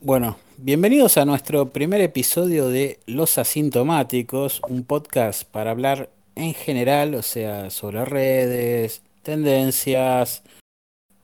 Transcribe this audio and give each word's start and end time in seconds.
Bueno, 0.00 0.38
bienvenidos 0.56 1.18
a 1.18 1.24
nuestro 1.24 1.66
primer 1.70 2.00
episodio 2.00 2.68
de 2.68 3.00
Los 3.06 3.38
Asintomáticos, 3.38 4.60
un 4.68 4.84
podcast 4.84 5.44
para 5.44 5.70
hablar 5.72 6.08
en 6.36 6.54
general, 6.54 7.14
o 7.14 7.22
sea, 7.22 7.70
sobre 7.70 8.04
redes, 8.04 9.02
tendencias, 9.22 10.42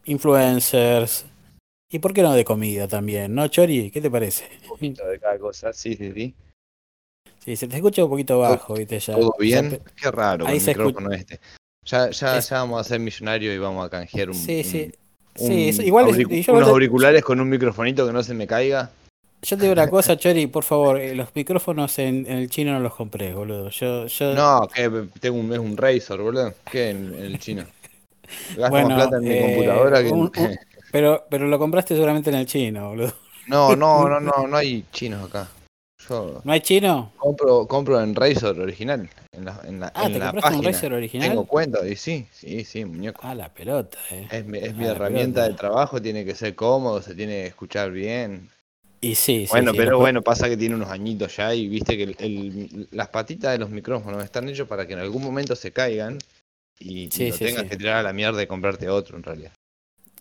influencers 0.05 1.25
y 1.91 1.99
por 2.01 2.13
qué 2.13 2.23
no 2.23 2.35
de 2.35 2.45
comida 2.45 2.87
también, 2.89 3.35
¿no, 3.35 3.49
Chori? 3.49 3.91
¿Qué 3.91 4.01
te 4.01 4.11
parece? 4.11 4.45
Un 4.65 4.69
poquito 4.69 5.07
de 5.07 5.19
cada 5.21 5.39
cosa, 5.39 5.73
sí, 5.73 5.95
sí, 5.97 6.13
sí. 6.13 6.35
Sí, 7.45 7.57
se 7.57 7.69
te 7.69 7.77
escucha 7.77 8.05
un 8.05 8.11
poquito 8.11 8.41
bajo, 8.41 8.75
¿viste? 8.75 8.99
Ya, 8.99 9.15
¿Todo 9.15 9.33
ya 9.39 9.61
bien? 9.63 9.81
Qué 9.95 10.11
raro 10.11 10.47
ahí 10.47 10.57
el 10.57 10.61
se 10.61 10.71
micrófono 10.73 11.13
este. 11.13 11.41
Ya, 11.85 12.11
ya, 12.11 12.39
Es- 12.39 12.49
ya 12.51 12.59
vamos 12.59 12.81
a 12.81 12.85
ser 12.85 12.99
millonarios 12.99 13.55
y 13.55 13.59
vamos 13.59 13.87
a 13.87 13.89
canjear 13.89 14.29
un, 14.29 14.35
Sí, 14.35 14.65
sí. 14.65 14.83
un- 14.93 15.06
Sí, 15.39 15.69
es- 15.69 15.79
es- 15.79 15.91
unos 15.91 16.65
te- 16.65 16.71
auriculares 16.71 17.23
con 17.25 17.41
un 17.41 17.49
microfonito 17.49 18.07
que 18.07 18.13
no 18.13 18.23
se 18.23 18.35
me 18.35 18.47
caiga. 18.47 18.91
Yo 19.43 19.57
te 19.57 19.63
digo 19.63 19.73
una 19.73 19.89
cosa, 19.91 20.17
Chori, 20.17 20.47
por 20.47 20.65
favor, 20.65 20.99
eh, 20.99 21.15
los 21.15 21.29
micrófonos 21.35 21.99
en, 21.99 22.27
en 22.27 22.39
el 22.39 22.51
chino 22.51 22.73
no 22.73 22.81
los 22.81 22.95
compré, 22.95 23.33
boludo. 23.35 23.69
Yo, 23.71 24.07
yo, 24.07 24.35
No, 24.35 24.67
que 24.73 24.91
tengo 25.21 25.39
un, 25.39 25.53
es 25.53 25.59
un 25.59 25.77
Razer, 25.77 26.19
boludo. 26.21 26.55
¿Qué 26.71 26.91
en, 26.91 27.15
en 27.15 27.25
el 27.25 27.39
chino? 27.39 27.65
Gasto 28.57 28.71
Bueno, 28.71 28.89
más 28.89 28.97
plata 29.09 29.17
en 29.19 29.23
mi 29.25 29.31
eh, 29.35 29.43
computadora 29.43 30.03
que 30.03 30.09
en- 30.09 30.15
un- 30.15 30.33
un- 30.37 30.59
pero, 30.91 31.25
pero 31.31 31.47
lo 31.47 31.59
compraste 31.59 31.95
seguramente 31.95 32.31
en 32.31 32.37
el 32.37 32.47
chino, 32.47 32.89
boludo. 32.89 33.13
No, 33.47 33.77
no, 33.77 34.09
no, 34.09 34.21
no, 34.21 34.47
no 34.49 34.57
hay 34.57 34.85
chinos 34.93 35.29
acá. 35.29 35.49
Yo 36.09 36.41
¿No 36.45 36.53
hay 36.53 36.61
chino? 36.61 37.13
compro, 37.19 37.67
compro 37.67 38.01
en 38.01 38.15
Razer 38.15 38.59
original. 38.61 39.09
En 39.33 39.45
la, 39.45 39.61
en 39.65 39.81
la, 39.81 39.93
Ah, 39.95 40.07
en 40.07 40.13
¿te 40.13 40.19
la 40.19 40.27
compraste 40.27 40.55
un 40.55 40.63
página. 40.63 40.73
Razer 40.73 40.93
original? 40.93 41.29
Tengo 41.31 41.45
cuenta, 41.47 41.87
y 41.87 41.97
sí, 41.97 42.27
sí, 42.33 42.65
sí, 42.65 42.85
muñeco. 42.85 43.21
Ah, 43.25 43.35
la 43.35 43.53
pelota, 43.53 43.99
eh. 44.11 44.29
Es 44.31 44.45
mi, 44.47 44.59
es 44.59 44.75
mi 44.75 44.85
Ah, 44.87 44.91
herramienta 44.93 45.41
pelota. 45.41 45.49
de 45.49 45.55
trabajo, 45.55 46.01
tiene 46.03 46.25
que 46.25 46.35
ser 46.35 46.55
cómodo, 46.55 47.03
se 47.03 47.15
tiene 47.15 47.33
que 47.43 47.47
escuchar 47.47 47.91
bien. 47.91 48.49
Y 49.01 49.15
sí, 49.15 49.47
sí, 49.47 49.51
bueno, 49.51 49.71
sí, 49.73 49.77
pero 49.77 49.99
bueno, 49.99 50.23
pasa 50.23 50.49
que 50.49 50.57
tiene 50.57 50.75
unos 50.75 50.91
añitos 50.91 51.37
ya 51.37 51.55
y 51.55 51.69
viste 51.69 51.97
que 51.97 52.03
el- 52.05 52.17
el- 52.19 52.89
las 52.91 53.09
patitas 53.09 53.53
de 53.53 53.59
los 53.59 53.71
micrófonos 53.71 54.25
están 54.25 54.49
hechos 54.49 54.67
para 54.67 54.87
que 54.87 54.95
en 54.95 55.01
algún 55.01 55.23
momento 55.23 55.55
se 55.55 55.71
caigan 55.73 56.19
y, 56.79 57.09
Sí, 57.09 57.31
tengas 57.33 57.65
que 57.65 57.77
tirar 57.77 57.97
a 57.99 58.03
la 58.03 58.13
mierda 58.13 58.43
y 58.43 58.47
comprarte 58.47 58.89
otro 58.89 59.17
en 59.17 59.23
realidad. 59.23 59.53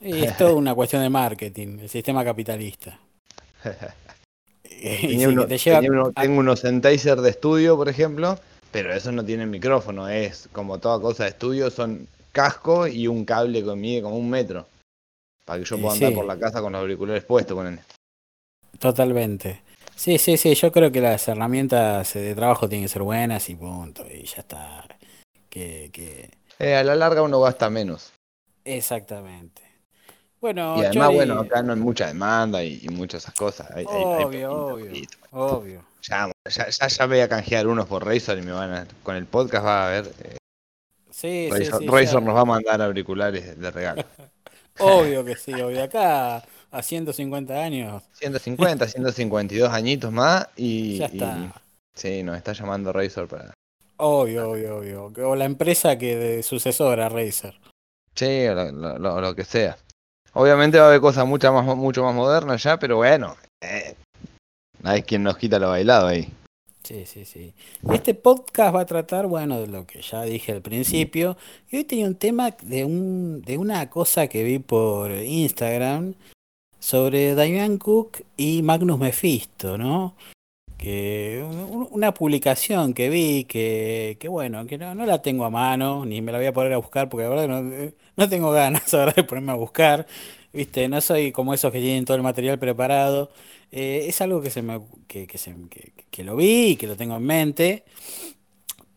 Y 0.02 0.24
es 0.24 0.38
toda 0.38 0.54
una 0.56 0.76
cuestión 0.76 1.02
de 1.02 1.10
marketing, 1.10 1.80
el 1.80 1.90
sistema 1.90 2.24
capitalista. 2.24 3.00
Y 4.82 5.08
Tenía 5.08 5.28
sí, 5.28 5.34
uno- 5.34 5.42
que 5.44 5.48
te 5.50 5.58
lleva 5.58 5.80
tenía 5.80 5.92
uno- 5.92 6.12
a- 6.16 6.22
Tengo 6.22 6.40
unos 6.40 6.60
Sennheiser 6.60 7.22
de 7.22 7.30
estudio, 7.30 7.76
por 7.78 7.90
ejemplo, 7.90 8.38
pero 8.72 8.94
esos 8.94 9.14
no 9.14 9.24
tienen 9.24 9.50
micrófono, 9.50 10.08
es 10.10 10.50
como 10.52 10.80
toda 10.80 11.00
cosa 11.00 11.24
de 11.24 11.30
estudio, 11.30 11.70
son 11.72 12.08
casco 12.32 12.88
y 12.88 13.08
un 13.08 13.24
cable 13.26 13.64
que 13.64 13.76
mide 13.76 14.02
como 14.02 14.18
un 14.18 14.30
metro. 14.30 14.68
Para 15.46 15.60
que 15.60 15.66
yo 15.66 15.78
pueda 15.80 15.94
andar 15.94 16.10
sí. 16.10 16.16
por 16.16 16.26
la 16.26 16.38
casa 16.40 16.62
con 16.62 16.74
los 16.74 16.82
auriculares 16.82 17.24
puestos, 17.24 17.56
ponen. 17.56 17.80
Totalmente. 18.80 19.62
Sí, 19.96 20.18
sí, 20.18 20.36
sí, 20.38 20.54
yo 20.56 20.72
creo 20.72 20.92
que 20.92 21.00
las 21.02 21.28
herramientas 21.28 22.14
de 22.14 22.36
trabajo 22.36 22.68
tienen 22.68 22.86
que 22.86 22.92
ser 22.94 23.04
buenas 23.04 23.50
y 23.50 23.56
punto, 23.56 24.06
y 24.12 24.24
ya 24.26 24.40
está. 24.42 24.86
Que, 25.50 25.90
que... 25.94 26.30
Eh, 26.60 26.76
a 26.76 26.84
la 26.84 26.96
larga 26.96 27.22
uno 27.22 27.40
gasta 27.40 27.70
menos. 27.70 28.12
Exactamente. 28.66 29.62
Bueno, 30.42 30.76
Y 30.78 30.86
además, 30.86 31.08
Chori, 31.08 31.16
bueno, 31.16 31.40
acá 31.40 31.64
no 31.64 31.74
hay 31.74 31.80
mucha 31.80 32.08
demanda 32.08 32.64
y, 32.64 32.80
y 32.84 32.90
muchas 32.90 33.24
esas 33.24 33.34
cosas. 33.36 33.70
Hay, 33.72 33.86
hay- 33.90 33.96
hay 33.96 34.04
obvio, 34.04 34.50
poquito, 34.50 34.52
obvio, 34.74 34.86
poquito. 34.88 35.18
obvio. 35.32 35.86
Ya, 36.04 36.32
ya, 36.50 36.70
ya, 36.70 36.88
ya 36.88 37.06
voy 37.08 37.20
a 37.22 37.28
canjear 37.30 37.66
unos 37.68 37.88
por 37.88 38.06
Razor 38.06 38.38
y 38.38 38.42
me 38.44 38.52
van 38.52 38.72
a, 38.74 38.88
con 39.02 39.16
el 39.16 39.26
podcast 39.26 39.66
va 39.66 39.88
a 39.88 39.90
ver. 39.90 40.12
eh, 40.24 40.38
Sí, 41.10 41.50
sí, 41.50 41.50
Razor, 41.50 41.82
sí, 41.82 41.88
Razor 41.88 42.22
nos 42.24 42.36
va 42.36 42.42
a 42.42 42.46
mandar 42.46 42.82
auriculares 42.82 43.60
de 43.60 43.72
regalo. 43.72 44.04
Obvio 44.80 45.24
que 45.24 45.36
sí, 45.38 45.54
obvio. 45.54 45.82
Acá 45.84 46.44
a 46.70 46.82
150 46.84 47.54
años 47.64 48.04
150, 48.12 48.86
152 48.88 49.72
añitos 49.72 50.12
más 50.12 50.50
y, 50.58 50.98
ya 50.98 51.06
y- 51.12 51.18
está. 51.18 51.62
sí, 51.96 52.22
nos 52.24 52.36
está 52.36 52.52
llamando 52.52 52.92
Razor 52.92 53.28
para. 53.30 53.54
Obvio, 53.98 54.52
obvio, 54.52 54.76
obvio. 55.06 55.30
O 55.30 55.36
la 55.38 55.46
empresa 55.46 55.98
que 55.98 56.18
de 56.18 56.44
sucesora, 56.44 57.08
Razer. 57.08 57.58
Sí, 58.14 58.46
o 58.48 58.54
lo- 58.54 59.00
lo- 59.00 59.22
lo 59.22 59.34
que 59.36 59.46
sea. 59.46 59.78
Obviamente 60.36 60.78
va 60.78 60.86
a 60.86 60.88
haber 60.90 61.02
cosas 61.02 61.26
mucho 61.26 61.52
más, 61.54 61.66
mucho 61.78 62.04
más 62.04 62.14
modernas 62.14 62.62
ya, 62.62 62.78
pero 62.78 62.98
bueno. 62.98 63.36
Eh, 63.62 63.96
hay 64.84 65.02
quien 65.02 65.24
nos 65.24 65.38
quita 65.38 65.58
lo 65.60 65.70
bailado 65.70 66.08
ahí. 66.08 66.28
Sí, 66.84 67.06
sí, 67.08 67.26
sí. 67.26 67.54
Este 67.92 68.14
podcast 68.14 68.76
va 68.76 68.82
a 68.82 68.86
tratar, 68.86 69.26
bueno, 69.26 69.60
de 69.60 69.68
lo 69.68 69.88
que 69.88 70.02
ya 70.02 70.22
dije 70.22 70.52
al 70.52 70.62
principio. 70.62 71.36
Y 71.72 71.78
hoy 71.78 71.84
tenía 71.86 72.06
un 72.06 72.16
tema 72.16 72.52
de, 72.62 72.86
un, 72.86 73.42
de 73.42 73.58
una 73.58 73.90
cosa 73.90 74.28
que 74.28 74.44
vi 74.44 74.60
por 74.60 75.10
Instagram 75.12 76.14
sobre 76.80 77.34
Diane 77.34 77.80
Cook 77.80 78.18
y 78.38 78.62
Magnus 78.62 79.00
Mephisto, 79.00 79.78
¿no? 79.80 80.16
Que 80.78 81.44
un- 81.44 81.88
una 81.90 82.14
publicación 82.14 82.94
que 82.94 83.10
vi 83.10 83.46
que, 83.46 84.18
que 84.20 84.28
bueno, 84.28 84.68
que 84.68 84.78
no, 84.78 84.94
no 84.94 85.06
la 85.08 85.22
tengo 85.24 85.46
a 85.46 85.50
mano, 85.50 86.06
ni 86.06 86.22
me 86.22 86.32
la 86.32 86.38
voy 86.38 86.48
a 86.48 86.54
poner 86.54 86.74
a 86.74 86.78
buscar, 86.78 87.10
porque 87.10 87.24
la 87.24 87.30
verdad 87.30 87.48
no, 87.48 87.74
eh, 87.74 87.94
no 88.18 88.30
tengo 88.30 88.52
ganas 88.52 88.94
ahora 88.94 89.14
de 89.14 89.24
ponerme 89.24 89.52
a 89.54 89.56
buscar. 89.56 90.08
Viste, 90.54 90.88
no 90.88 91.02
soy 91.02 91.32
como 91.32 91.54
esos 91.54 91.72
que 91.72 91.80
tienen 91.82 92.06
todo 92.06 92.18
el 92.18 92.24
material 92.24 92.60
preparado. 92.60 93.32
Eh, 93.72 94.06
es 94.08 94.22
algo 94.22 94.42
que 94.42 94.50
se 94.52 94.62
me 94.62 94.80
que, 95.08 95.28
que, 95.28 95.38
se- 95.38 95.54
lo 96.24 96.36
vi 96.38 96.68
y 96.72 96.76
que 96.78 96.88
lo 96.88 96.96
tengo 96.96 97.16
en 97.18 97.24
mente. 97.24 97.84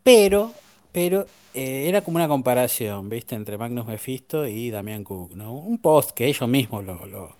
Pero, 0.03 0.53
pero 0.91 1.25
eh, 1.53 1.85
era 1.87 2.01
como 2.01 2.17
una 2.17 2.27
comparación, 2.27 3.09
¿viste? 3.09 3.35
Entre 3.35 3.57
Magnus 3.57 3.85
Mephisto 3.85 4.47
y 4.47 4.69
Damián 4.71 5.03
Cook, 5.03 5.33
¿no? 5.35 5.53
Un 5.53 5.77
post 5.79 6.11
que 6.11 6.27
ellos 6.27 6.47
mismos 6.49 6.83
lo, 6.85 7.05
lo, 7.05 7.35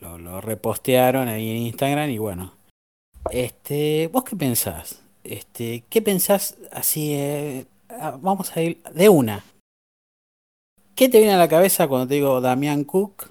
lo- 0.00 0.18
lo 0.18 0.40
repostearon 0.40 1.28
ahí 1.28 1.50
en 1.50 1.56
Instagram 1.58 2.10
y 2.10 2.18
bueno. 2.18 2.52
Este, 3.30 4.08
¿vos 4.12 4.24
qué 4.24 4.36
pensás? 4.36 5.02
Este, 5.24 5.84
¿qué 5.90 6.02
pensás 6.02 6.56
así? 6.72 7.14
eh, 7.14 7.66
ah, 7.90 8.18
vamos 8.20 8.56
a 8.56 8.62
ir 8.62 8.82
de 8.94 9.08
una. 9.08 9.44
¿Qué 10.96 11.10
te 11.10 11.18
viene 11.18 11.34
a 11.34 11.36
la 11.36 11.46
cabeza 11.46 11.88
cuando 11.88 12.08
te 12.08 12.14
digo 12.14 12.40
Damián 12.40 12.84
Cook? 12.84 13.28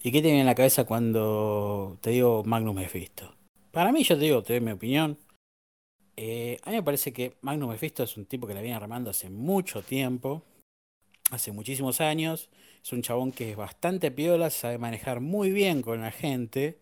¿Y 0.00 0.12
qué 0.12 0.22
te 0.22 0.28
viene 0.28 0.42
a 0.42 0.44
la 0.44 0.54
cabeza 0.54 0.84
cuando 0.84 1.98
te 2.00 2.10
digo 2.10 2.44
Magnus 2.44 2.76
Mephisto? 2.76 3.34
Para 3.72 3.90
mí, 3.90 4.04
yo 4.04 4.16
te 4.16 4.22
digo, 4.22 4.44
te 4.44 4.52
doy 4.52 4.60
mi 4.60 4.70
opinión. 4.70 5.18
Eh, 6.16 6.56
a 6.62 6.70
mí 6.70 6.76
me 6.76 6.84
parece 6.84 7.12
que 7.12 7.34
Magnus 7.40 7.70
Mephisto 7.70 8.04
es 8.04 8.16
un 8.16 8.26
tipo 8.26 8.46
que 8.46 8.54
la 8.54 8.60
viene 8.60 8.78
remando 8.78 9.10
hace 9.10 9.28
mucho 9.28 9.82
tiempo, 9.82 10.44
hace 11.32 11.50
muchísimos 11.50 12.00
años. 12.00 12.48
Es 12.80 12.92
un 12.92 13.02
chabón 13.02 13.32
que 13.32 13.50
es 13.50 13.56
bastante 13.56 14.12
piola, 14.12 14.48
sabe 14.48 14.78
manejar 14.78 15.18
muy 15.18 15.50
bien 15.50 15.82
con 15.82 16.00
la 16.00 16.12
gente, 16.12 16.78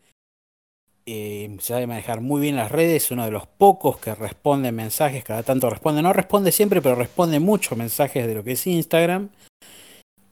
eh, 1.06 1.56
sabe 1.60 1.86
manejar 1.86 2.20
muy 2.20 2.42
bien 2.42 2.56
las 2.56 2.70
redes, 2.70 3.04
es 3.04 3.10
uno 3.12 3.24
de 3.24 3.30
los 3.30 3.46
pocos 3.46 3.96
que 3.96 4.14
responde 4.14 4.72
mensajes, 4.72 5.24
cada 5.24 5.42
tanto 5.42 5.70
responde, 5.70 6.02
no 6.02 6.12
responde 6.12 6.52
siempre, 6.52 6.82
pero 6.82 6.96
responde 6.96 7.40
muchos 7.40 7.78
mensajes 7.78 8.26
de 8.26 8.34
lo 8.34 8.44
que 8.44 8.52
es 8.52 8.66
Instagram. 8.66 9.30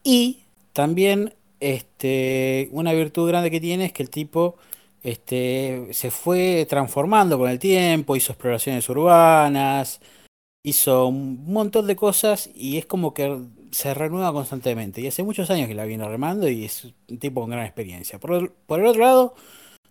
Y 0.05 0.43
también 0.71 1.33
este, 1.59 2.69
una 2.71 2.93
virtud 2.93 3.27
grande 3.27 3.51
que 3.51 3.59
tiene 3.59 3.85
es 3.85 3.91
que 3.93 4.03
el 4.03 4.09
tipo 4.09 4.55
este, 5.03 5.87
se 5.91 6.11
fue 6.11 6.65
transformando 6.69 7.37
con 7.37 7.49
el 7.49 7.59
tiempo, 7.59 8.15
hizo 8.15 8.31
exploraciones 8.31 8.87
urbanas, 8.87 9.99
hizo 10.63 11.07
un 11.07 11.51
montón 11.51 11.87
de 11.87 11.95
cosas 11.95 12.49
y 12.55 12.77
es 12.77 12.85
como 12.85 13.13
que 13.13 13.37
se 13.71 13.93
renueva 13.93 14.31
constantemente. 14.31 15.01
Y 15.01 15.07
hace 15.07 15.23
muchos 15.23 15.49
años 15.49 15.67
que 15.67 15.75
la 15.75 15.85
viene 15.85 16.07
remando 16.07 16.47
y 16.47 16.65
es 16.65 16.85
un 17.09 17.17
tipo 17.19 17.41
con 17.41 17.49
gran 17.49 17.65
experiencia. 17.65 18.19
Por 18.19 18.33
el, 18.33 18.49
por 18.67 18.79
el 18.79 18.85
otro 18.85 19.01
lado, 19.01 19.35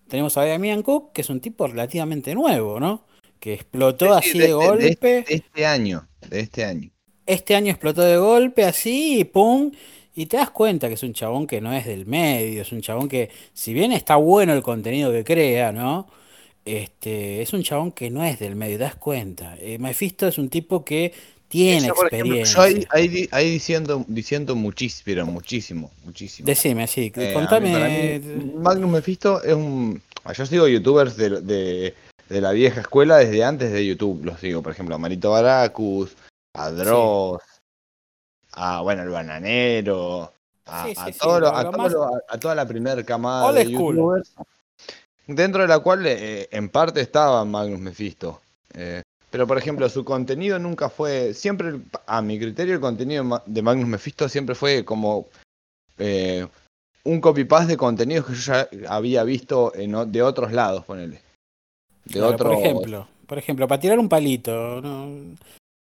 tenemos 0.08 0.36
a 0.36 0.44
Damian 0.44 0.82
Cook, 0.82 1.12
que 1.12 1.22
es 1.22 1.30
un 1.30 1.40
tipo 1.40 1.66
relativamente 1.66 2.34
nuevo, 2.34 2.78
¿no? 2.78 3.04
Que 3.40 3.54
explotó 3.54 4.20
Sí, 4.20 4.30
sí, 4.30 4.38
así 4.38 4.38
de 4.38 4.38
de, 4.38 4.44
este- 4.44 4.58
de 4.58 4.66
golpe. 4.66 5.08
De 5.22 5.34
este 5.34 5.66
año, 5.66 6.08
de 6.28 6.40
este 6.40 6.64
año. 6.64 6.90
Este 7.26 7.54
año 7.54 7.70
explotó 7.70 8.02
de 8.02 8.16
golpe 8.18 8.64
así, 8.64 9.20
y 9.20 9.24
pum, 9.24 9.70
y 10.14 10.26
te 10.26 10.36
das 10.36 10.50
cuenta 10.50 10.88
que 10.88 10.94
es 10.94 11.02
un 11.02 11.12
chabón 11.12 11.46
que 11.46 11.60
no 11.60 11.72
es 11.72 11.86
del 11.86 12.06
medio, 12.06 12.62
es 12.62 12.72
un 12.72 12.80
chabón 12.80 13.08
que, 13.08 13.30
si 13.52 13.72
bien 13.74 13.92
está 13.92 14.16
bueno 14.16 14.52
el 14.52 14.62
contenido 14.62 15.10
que 15.12 15.24
crea, 15.24 15.72
¿no? 15.72 16.06
Este, 16.64 17.42
es 17.42 17.52
un 17.52 17.62
chabón 17.62 17.92
que 17.92 18.10
no 18.10 18.24
es 18.24 18.38
del 18.38 18.56
medio, 18.56 18.78
te 18.78 18.84
das 18.84 18.94
cuenta. 18.96 19.56
Eh, 19.60 19.78
Mephisto 19.78 20.26
es 20.26 20.38
un 20.38 20.48
tipo 20.48 20.84
que 20.84 21.12
tiene 21.48 21.88
por 21.88 22.06
ejemplo, 22.06 22.36
experiencia. 22.36 22.54
yo 22.54 22.62
ahí, 22.62 22.86
ahí 22.90 23.08
di- 23.08 23.28
ahí 23.30 23.50
diciendo, 23.50 24.04
diciendo 24.08 24.56
muchísimo, 24.56 25.02
pero 25.04 25.26
muchísimo, 25.26 25.90
muchísimo. 26.04 26.46
Decime 26.46 26.84
así, 26.84 27.12
Eh, 27.14 27.32
contame. 27.34 28.18
mí, 28.18 28.54
Magnus 28.56 28.90
Mephisto 28.90 29.42
es 29.42 29.54
un. 29.54 30.00
Yo 30.36 30.46
sigo 30.46 30.66
youtubers 30.66 31.16
de, 31.18 31.42
de, 31.42 31.94
de 32.30 32.40
la 32.40 32.52
vieja 32.52 32.80
escuela 32.80 33.18
desde 33.18 33.44
antes 33.44 33.70
de 33.70 33.84
YouTube. 33.86 34.24
Los 34.24 34.40
sigo, 34.40 34.62
por 34.62 34.72
ejemplo, 34.72 34.94
a 34.94 34.98
Marito 34.98 35.30
Baracus, 35.32 36.16
a 36.54 36.70
Dross, 36.70 37.42
a 38.54 38.80
bueno, 38.80 39.02
el 39.02 39.08
bananero, 39.10 40.32
a, 40.66 40.84
Sí, 40.86 40.94
sí, 40.94 41.00
a 41.00 41.12
todo 41.12 41.54
a, 41.54 41.62
todo 41.70 41.72
más- 41.78 41.94
a- 42.28 42.38
toda 42.38 42.54
la 42.54 42.66
primera 42.66 43.02
camada 43.04 43.52
de 43.52 43.70
youtubers. 43.70 44.34
Dentro 45.26 45.62
de 45.62 45.68
la 45.68 45.78
cual 45.78 46.04
eh, 46.06 46.48
en 46.50 46.68
parte 46.68 47.00
estaba 47.00 47.44
Magnus 47.44 47.80
Mephisto. 47.80 48.40
Eh, 48.74 49.02
pero 49.30 49.46
por 49.46 49.56
ejemplo, 49.58 49.88
su 49.88 50.04
contenido 50.04 50.58
nunca 50.58 50.88
fue. 50.88 51.32
Siempre, 51.34 51.80
a 52.06 52.20
mi 52.22 52.38
criterio, 52.38 52.74
el 52.74 52.80
contenido 52.80 53.22
de 53.22 53.28
Ma- 53.28 53.42
de 53.44 53.62
Magnus 53.62 53.88
Mephisto 53.88 54.28
siempre 54.28 54.54
fue 54.54 54.84
como. 54.84 55.26
eh, 55.98 56.46
un 57.06 57.20
copy-paste 57.20 57.72
de 57.72 57.76
contenidos 57.76 58.24
que 58.26 58.34
yo 58.34 58.52
ya 58.54 58.68
había 58.88 59.24
visto 59.24 59.74
en, 59.74 60.10
de 60.10 60.22
otros 60.22 60.52
lados, 60.52 60.84
ponele. 60.86 61.20
De 62.06 62.22
otro... 62.22 62.48
Por 62.50 62.58
ejemplo, 62.58 63.08
por 63.26 63.38
ejemplo, 63.38 63.68
para 63.68 63.78
tirar 63.80 63.98
un 63.98 64.08
palito, 64.08 64.80
¿no? 64.80 65.36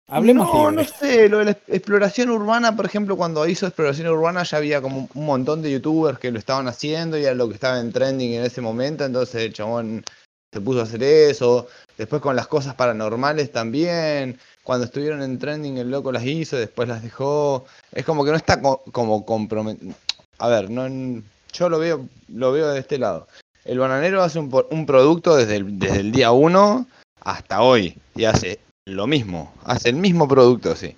Hablemos 0.08 0.47
no, 0.53 0.70
no 0.70 0.85
sé, 0.85 1.29
lo 1.29 1.38
de 1.38 1.47
la 1.47 1.50
exploración 1.67 2.31
urbana, 2.31 2.76
por 2.76 2.87
ejemplo, 2.87 3.17
cuando 3.17 3.47
hizo 3.49 3.67
exploración 3.67 4.06
urbana 4.06 4.44
ya 4.44 4.58
había 4.58 4.81
como 4.81 5.08
un 5.12 5.26
montón 5.26 5.62
de 5.62 5.73
youtubers 5.73 6.20
que 6.20 6.31
lo 6.31 6.38
estaban 6.38 6.69
haciendo 6.69 7.19
y 7.19 7.25
era 7.25 7.35
lo 7.35 7.49
que 7.49 7.55
estaba 7.55 7.81
en 7.81 7.93
trending 7.93 8.35
en 8.35 8.44
ese 8.44 8.61
momento, 8.61 9.05
entonces 9.05 9.43
el 9.43 9.53
chabón 9.53 10.05
se 10.53 10.61
puso 10.61 10.81
a 10.81 10.85
hacer 10.85 11.03
eso. 11.03 11.67
Después 11.99 12.23
con 12.23 12.37
las 12.37 12.47
cosas 12.47 12.76
paranormales 12.76 13.50
también, 13.50 14.38
cuando 14.62 14.85
estuvieron 14.85 15.23
en 15.23 15.41
trending 15.41 15.79
el 15.79 15.91
loco 15.91 16.12
las 16.12 16.25
hizo, 16.25 16.56
después 16.56 16.88
las 16.88 17.02
dejó. 17.02 17.67
Es 17.91 18.05
como 18.05 18.25
que 18.25 18.31
no 18.31 18.37
está 18.37 18.61
como 18.61 19.26
comprometido. 19.26 19.93
A 20.38 20.49
ver, 20.49 20.70
no, 20.70 21.23
yo 21.52 21.69
lo 21.69 21.81
veo, 21.81 22.06
lo 22.29 22.52
veo 22.52 22.69
de 22.69 22.79
este 22.79 22.99
lado. 22.99 23.26
El 23.64 23.81
bananero 23.81 24.23
hace 24.23 24.38
un, 24.38 24.55
un 24.70 24.87
producto 24.87 25.35
desde 25.35 25.56
el, 25.56 25.79
desde 25.81 26.00
el 26.00 26.12
día 26.12 26.31
1 26.31 26.87
hasta 27.23 27.62
hoy 27.62 27.99
y 28.14 28.25
hace 28.25 28.61
lo 28.87 29.06
mismo, 29.06 29.53
hace 29.65 29.91
el 29.91 29.97
mismo 29.97 30.29
producto, 30.29 30.75
sí. 30.77 30.94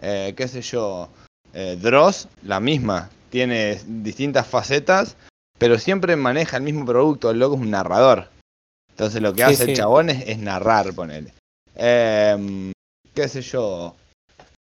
Eh, 0.00 0.32
qué 0.36 0.48
sé 0.48 0.62
yo, 0.62 1.08
eh, 1.52 1.76
Dross, 1.80 2.28
la 2.42 2.60
misma, 2.60 3.10
tiene 3.30 3.80
distintas 3.86 4.46
facetas, 4.46 5.16
pero 5.58 5.78
siempre 5.78 6.16
maneja 6.16 6.56
el 6.56 6.62
mismo 6.62 6.86
producto, 6.86 7.30
el 7.30 7.40
loco 7.40 7.56
es 7.56 7.60
un 7.60 7.70
narrador. 7.70 8.28
Entonces 8.90 9.20
lo 9.20 9.32
que 9.32 9.44
hace 9.44 9.64
el 9.64 9.76
chabón 9.76 10.10
es, 10.10 10.38
narrar, 10.38 10.94
ponele. 10.94 11.32
Eh, 11.74 12.72
qué 13.14 13.28
sé 13.28 13.42
yo, 13.42 13.96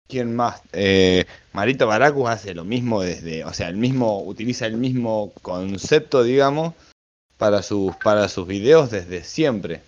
¿quién 0.07 0.35
más? 0.35 0.61
Eh, 0.73 1.25
Marito 1.53 1.87
Baracus 1.87 2.29
hace 2.29 2.53
lo 2.53 2.63
mismo 2.63 3.01
desde, 3.01 3.43
o 3.45 3.53
sea, 3.53 3.67
el 3.67 3.77
mismo, 3.77 4.23
utiliza 4.23 4.65
el 4.65 4.77
mismo 4.77 5.31
concepto, 5.41 6.23
digamos, 6.23 6.73
para 7.37 7.61
sus, 7.61 7.95
para 7.97 8.27
sus 8.29 8.47
videos 8.47 8.89
desde 8.89 9.23
siempre. 9.23 9.81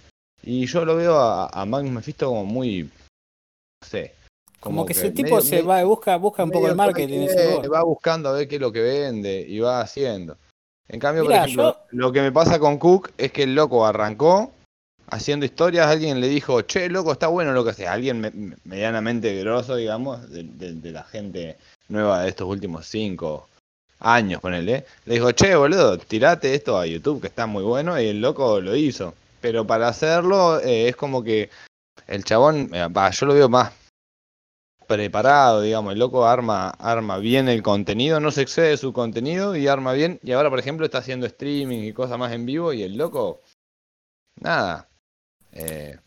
Y 0.49 0.65
yo 0.65 0.85
lo 0.85 0.95
veo 0.95 1.17
a, 1.17 1.47
a 1.47 1.65
Magnus 1.65 1.91
Mephisto 1.91 2.27
como 2.27 2.45
muy. 2.45 2.83
No 2.83 3.87
sé. 3.87 4.13
Como, 4.61 4.85
que, 4.85 4.93
ese 4.93 5.11
tipo 5.11 5.41
se 5.41 5.61
va, 5.61 5.83
busca, 5.83 6.15
busca 6.15 6.43
un 6.45 6.51
poco 6.51 6.69
el 6.69 6.75
marketing. 6.75 7.27
va 7.71 7.83
buscando 7.83 8.29
a 8.29 8.31
ver 8.31 8.47
qué 8.47 8.55
es 8.55 8.61
lo 8.61 8.71
que 8.71 8.81
vende 8.81 9.45
y 9.47 9.59
va 9.59 9.81
haciendo. 9.81 10.37
En 10.87 11.01
cambio, 11.01 11.25
por 11.25 11.33
ejemplo, 11.33 11.77
lo 11.91 12.13
que 12.13 12.21
me 12.21 12.31
pasa 12.31 12.59
con 12.59 12.77
Cook 12.77 13.11
es 13.17 13.33
que 13.33 13.43
el 13.43 13.55
loco 13.55 13.85
arrancó 13.85 14.53
haciendo 15.09 15.45
historias, 15.45 15.87
alguien 15.87 16.21
le 16.21 16.29
dijo, 16.29 16.61
che, 16.61 16.89
loco, 16.89 17.11
está 17.11 17.27
bueno 17.27 17.51
lo 17.51 17.65
que 17.65 17.71
hace. 17.71 17.87
Alguien 17.87 18.55
medianamente 18.63 19.37
grosso, 19.41 19.75
digamos, 19.75 20.29
de, 20.29 20.43
de, 20.43 20.91
la 20.91 21.03
gente 21.03 21.57
nueva 21.89 22.23
de 22.23 22.29
estos 22.29 22.47
últimos 22.47 22.87
cinco 22.87 23.49
años, 23.99 24.39
ponele. 24.39 24.85
Le 25.05 25.15
dijo, 25.15 25.29
che, 25.33 25.55
boludo, 25.55 25.97
tirate 25.97 26.55
esto 26.55 26.77
a 26.77 26.85
YouTube, 26.85 27.19
que 27.19 27.27
está 27.27 27.47
muy 27.47 27.63
bueno, 27.63 27.99
y 27.99 28.07
el 28.07 28.21
loco 28.21 28.61
lo 28.61 28.77
hizo. 28.77 29.13
Pero 29.41 29.67
para 29.67 29.87
hacerlo 29.87 30.59
eh, 30.59 30.89
es 30.89 30.95
como 30.95 31.23
que 31.23 31.49
el 32.07 32.23
chabón, 32.23 32.69
eh, 32.73 32.87
yo 33.11 33.25
lo 33.25 33.33
veo 33.33 33.49
más 33.49 33.73
preparado, 34.87 35.61
digamos, 35.61 35.93
el 35.93 35.99
loco 35.99 36.25
arma, 36.25 36.69
arma 36.69 37.17
bien 37.17 37.49
el 37.49 37.61
contenido, 37.61 38.19
no 38.19 38.31
se 38.31 38.41
excede 38.41 38.69
de 38.69 38.77
su 38.77 38.93
contenido 38.93 39.55
y 39.55 39.67
arma 39.67 39.93
bien. 39.93 40.19
Y 40.23 40.31
ahora, 40.31 40.49
por 40.49 40.59
ejemplo, 40.59 40.85
está 40.85 40.99
haciendo 40.99 41.27
streaming 41.27 41.83
y 41.83 41.93
cosas 41.93 42.17
más 42.17 42.31
en 42.31 42.45
vivo 42.45 42.73
y 42.73 42.83
el 42.83 42.97
loco, 42.97 43.41
nada. 44.39 44.87
Eh, 45.51 45.97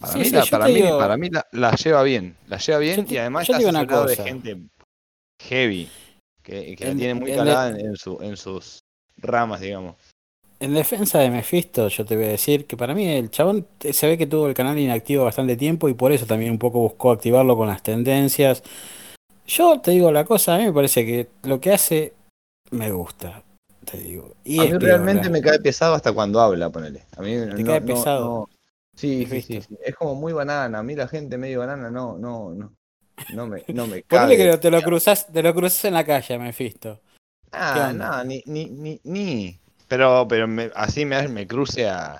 para, 0.00 0.14
mí, 0.14 0.30
la, 0.30 0.44
para, 0.46 0.66
mí, 0.66 0.82
para, 0.82 1.16
mí, 1.16 1.30
la, 1.52 1.76
lleva 1.76 2.02
bien, 2.02 2.36
la 2.48 2.58
lleva 2.58 2.78
bien 2.78 3.06
y 3.08 3.16
además 3.16 3.48
está 3.48 3.56
asociado 3.56 4.06
de 4.06 4.16
gente 4.16 4.58
heavy, 5.40 5.88
que, 6.42 6.74
que 6.76 6.86
la 6.86 6.94
tiene 6.94 7.14
muy 7.14 7.34
calada 7.34 7.78
en, 7.78 7.96
su, 7.96 8.18
en 8.20 8.36
sus 8.36 8.80
ramas, 9.16 9.60
digamos. 9.60 9.96
En 10.60 10.72
defensa 10.74 11.18
de 11.18 11.30
Mephisto, 11.30 11.88
yo 11.88 12.04
te 12.04 12.16
voy 12.16 12.26
a 12.26 12.28
decir 12.28 12.66
que 12.66 12.76
para 12.76 12.94
mí 12.94 13.06
el 13.06 13.30
chabón 13.30 13.66
se 13.80 14.06
ve 14.06 14.16
que 14.16 14.26
tuvo 14.26 14.46
el 14.46 14.54
canal 14.54 14.78
inactivo 14.78 15.24
bastante 15.24 15.56
tiempo 15.56 15.88
y 15.88 15.94
por 15.94 16.12
eso 16.12 16.26
también 16.26 16.52
un 16.52 16.58
poco 16.58 16.78
buscó 16.80 17.10
activarlo 17.10 17.56
con 17.56 17.68
las 17.68 17.82
tendencias. 17.82 18.62
Yo 19.46 19.80
te 19.80 19.90
digo 19.90 20.10
la 20.12 20.24
cosa, 20.24 20.54
a 20.54 20.58
mí 20.58 20.64
me 20.64 20.72
parece 20.72 21.04
que 21.04 21.28
lo 21.42 21.60
que 21.60 21.72
hace 21.72 22.14
me 22.70 22.90
gusta, 22.92 23.42
te 23.84 23.98
digo. 23.98 24.34
Y 24.44 24.60
a 24.60 24.64
mí 24.64 24.78
realmente 24.78 25.28
me 25.28 25.42
cae 25.42 25.58
pesado 25.58 25.94
hasta 25.94 26.12
cuando 26.12 26.40
habla, 26.40 26.70
ponele. 26.70 27.02
A 27.16 27.22
mí 27.22 27.36
¿Te 27.56 27.64
cae 27.64 27.80
pesado? 27.82 28.48
Sí, 28.96 29.26
sí, 29.26 29.42
sí, 29.42 29.60
Es 29.84 29.96
como 29.96 30.14
muy 30.14 30.32
banana. 30.32 30.78
A 30.78 30.82
mí 30.82 30.94
la 30.94 31.08
gente 31.08 31.36
medio 31.36 31.60
banana 31.60 31.90
no, 31.90 32.16
no, 32.16 32.54
no. 32.54 32.72
No 33.32 33.46
me, 33.46 33.64
no 33.68 33.86
me 33.86 34.02
cae. 34.06 34.36
que 34.36 34.56
te 34.58 34.70
lo 34.70 34.80
cruzas, 34.82 35.26
te 35.26 35.42
lo 35.42 35.52
cruzas 35.52 35.84
en 35.84 35.94
la 35.94 36.04
calle, 36.04 36.38
Mephisto. 36.38 37.00
Ah, 37.52 37.92
no, 37.94 38.24
ni, 38.24 38.42
ni, 38.46 38.66
ni, 38.66 39.00
ni. 39.04 39.60
Pero, 39.94 40.26
pero 40.26 40.48
así 40.74 41.04
me, 41.04 41.28
me 41.28 41.46
cruce 41.46 41.88
a, 41.88 42.18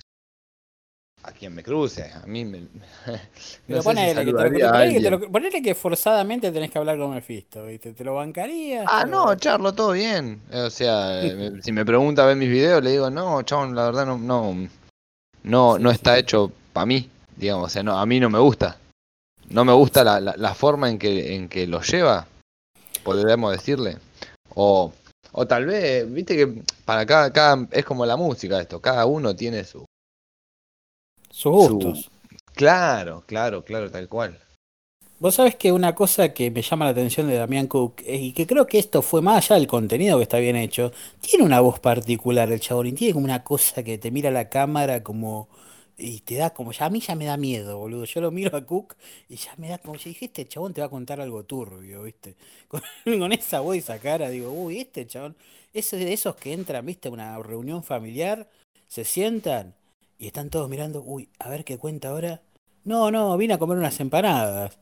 a 1.24 1.32
quien 1.32 1.52
me 1.52 1.64
cruce. 1.64 2.04
A 2.04 2.24
mí 2.24 2.44
me. 2.44 2.68
No 3.66 3.82
ponele, 3.82 4.24
que 4.24 5.00
te 5.00 5.10
lo, 5.10 5.20
ponele, 5.28 5.60
que 5.60 5.74
forzadamente 5.74 6.52
tenés 6.52 6.70
que 6.70 6.78
hablar 6.78 6.98
con 6.98 7.12
Mephisto, 7.12 7.66
¿viste? 7.66 7.94
¿Te 7.94 8.04
lo 8.04 8.14
bancarías? 8.14 8.84
Ah, 8.88 9.04
no, 9.04 9.34
Charlo, 9.34 9.72
todo 9.72 9.90
bien. 9.92 10.40
O 10.52 10.70
sea, 10.70 11.20
si 11.62 11.72
me 11.72 11.84
pregunta 11.84 12.22
a 12.22 12.26
ver 12.26 12.36
mis 12.36 12.48
videos, 12.48 12.84
le 12.84 12.92
digo, 12.92 13.10
no, 13.10 13.42
chabón, 13.42 13.74
la 13.74 13.86
verdad 13.86 14.06
no, 14.06 14.18
no, 14.18 14.68
no, 15.42 15.78
no 15.80 15.90
está 15.90 16.16
hecho 16.16 16.52
para 16.72 16.86
mí. 16.86 17.10
Digamos, 17.34 17.66
o 17.66 17.70
sea, 17.70 17.82
no, 17.82 17.98
a 17.98 18.06
mí 18.06 18.20
no 18.20 18.30
me 18.30 18.38
gusta. 18.38 18.76
No 19.48 19.64
me 19.64 19.72
gusta 19.72 20.04
la, 20.04 20.20
la, 20.20 20.34
la 20.36 20.54
forma 20.54 20.88
en 20.88 20.98
que, 21.00 21.34
en 21.34 21.48
que 21.48 21.66
lo 21.66 21.80
lleva, 21.80 22.28
podríamos 23.02 23.50
decirle. 23.50 23.96
O 24.54 24.92
o 25.36 25.46
tal 25.46 25.66
vez, 25.66 26.10
viste 26.12 26.36
que 26.36 26.62
para 26.84 27.04
cada, 27.04 27.32
cada, 27.32 27.66
es 27.72 27.84
como 27.84 28.06
la 28.06 28.16
música 28.16 28.60
esto, 28.60 28.80
cada 28.80 29.04
uno 29.04 29.34
tiene 29.34 29.64
su... 29.64 29.84
Sus 31.28 31.52
gustos. 31.52 32.10
claro, 32.54 33.24
claro, 33.26 33.64
claro, 33.64 33.90
tal 33.90 34.08
cual. 34.08 34.38
Vos 35.18 35.34
sabés 35.34 35.56
que 35.56 35.72
una 35.72 35.94
cosa 35.94 36.32
que 36.32 36.52
me 36.52 36.62
llama 36.62 36.84
la 36.84 36.92
atención 36.92 37.26
de 37.28 37.34
Damián 37.34 37.66
Cook, 37.66 38.02
y 38.06 38.32
que 38.32 38.46
creo 38.46 38.66
que 38.68 38.78
esto 38.78 39.02
fue 39.02 39.22
más 39.22 39.44
allá 39.44 39.56
del 39.56 39.66
contenido 39.66 40.18
que 40.18 40.22
está 40.22 40.38
bien 40.38 40.54
hecho, 40.54 40.92
tiene 41.20 41.44
una 41.44 41.60
voz 41.60 41.80
particular 41.80 42.52
el 42.52 42.60
chabón, 42.60 42.86
y 42.86 42.92
tiene 42.92 43.14
como 43.14 43.24
una 43.24 43.42
cosa 43.42 43.82
que 43.82 43.98
te 43.98 44.12
mira 44.12 44.30
la 44.30 44.48
cámara 44.48 45.02
como 45.02 45.48
y 45.96 46.20
te 46.20 46.36
da 46.36 46.50
como, 46.50 46.72
ya 46.72 46.86
a 46.86 46.90
mí 46.90 47.00
ya 47.00 47.14
me 47.14 47.24
da 47.24 47.36
miedo, 47.36 47.78
boludo. 47.78 48.04
Yo 48.04 48.20
lo 48.20 48.30
miro 48.30 48.56
a 48.56 48.66
Cook 48.66 48.96
y 49.28 49.36
ya 49.36 49.54
me 49.56 49.68
da 49.68 49.78
como, 49.78 49.98
si 49.98 50.10
dijiste, 50.10 50.42
este 50.42 50.54
chabón 50.54 50.74
te 50.74 50.80
va 50.80 50.88
a 50.88 50.90
contar 50.90 51.20
algo 51.20 51.44
turbio, 51.44 52.02
¿viste? 52.02 52.36
Con, 52.68 53.32
esa 53.32 53.60
voz 53.60 53.76
esa 53.76 53.98
cara, 53.98 54.28
digo, 54.30 54.50
uy, 54.50 54.80
este 54.80 55.06
chabón, 55.06 55.36
es 55.72 55.90
de 55.90 56.12
esos 56.12 56.36
que 56.36 56.52
entran, 56.52 56.84
¿viste? 56.86 57.08
A 57.08 57.12
una 57.12 57.38
reunión 57.38 57.82
familiar, 57.84 58.48
se 58.88 59.04
sientan 59.04 59.74
y 60.18 60.26
están 60.28 60.50
todos 60.50 60.68
mirando, 60.68 61.02
uy, 61.02 61.28
a 61.38 61.48
ver 61.48 61.64
qué 61.64 61.78
cuenta 61.78 62.08
ahora. 62.10 62.42
No, 62.84 63.10
no, 63.10 63.36
vine 63.36 63.54
a 63.54 63.58
comer 63.58 63.78
unas 63.78 63.98
empanadas. 64.00 64.78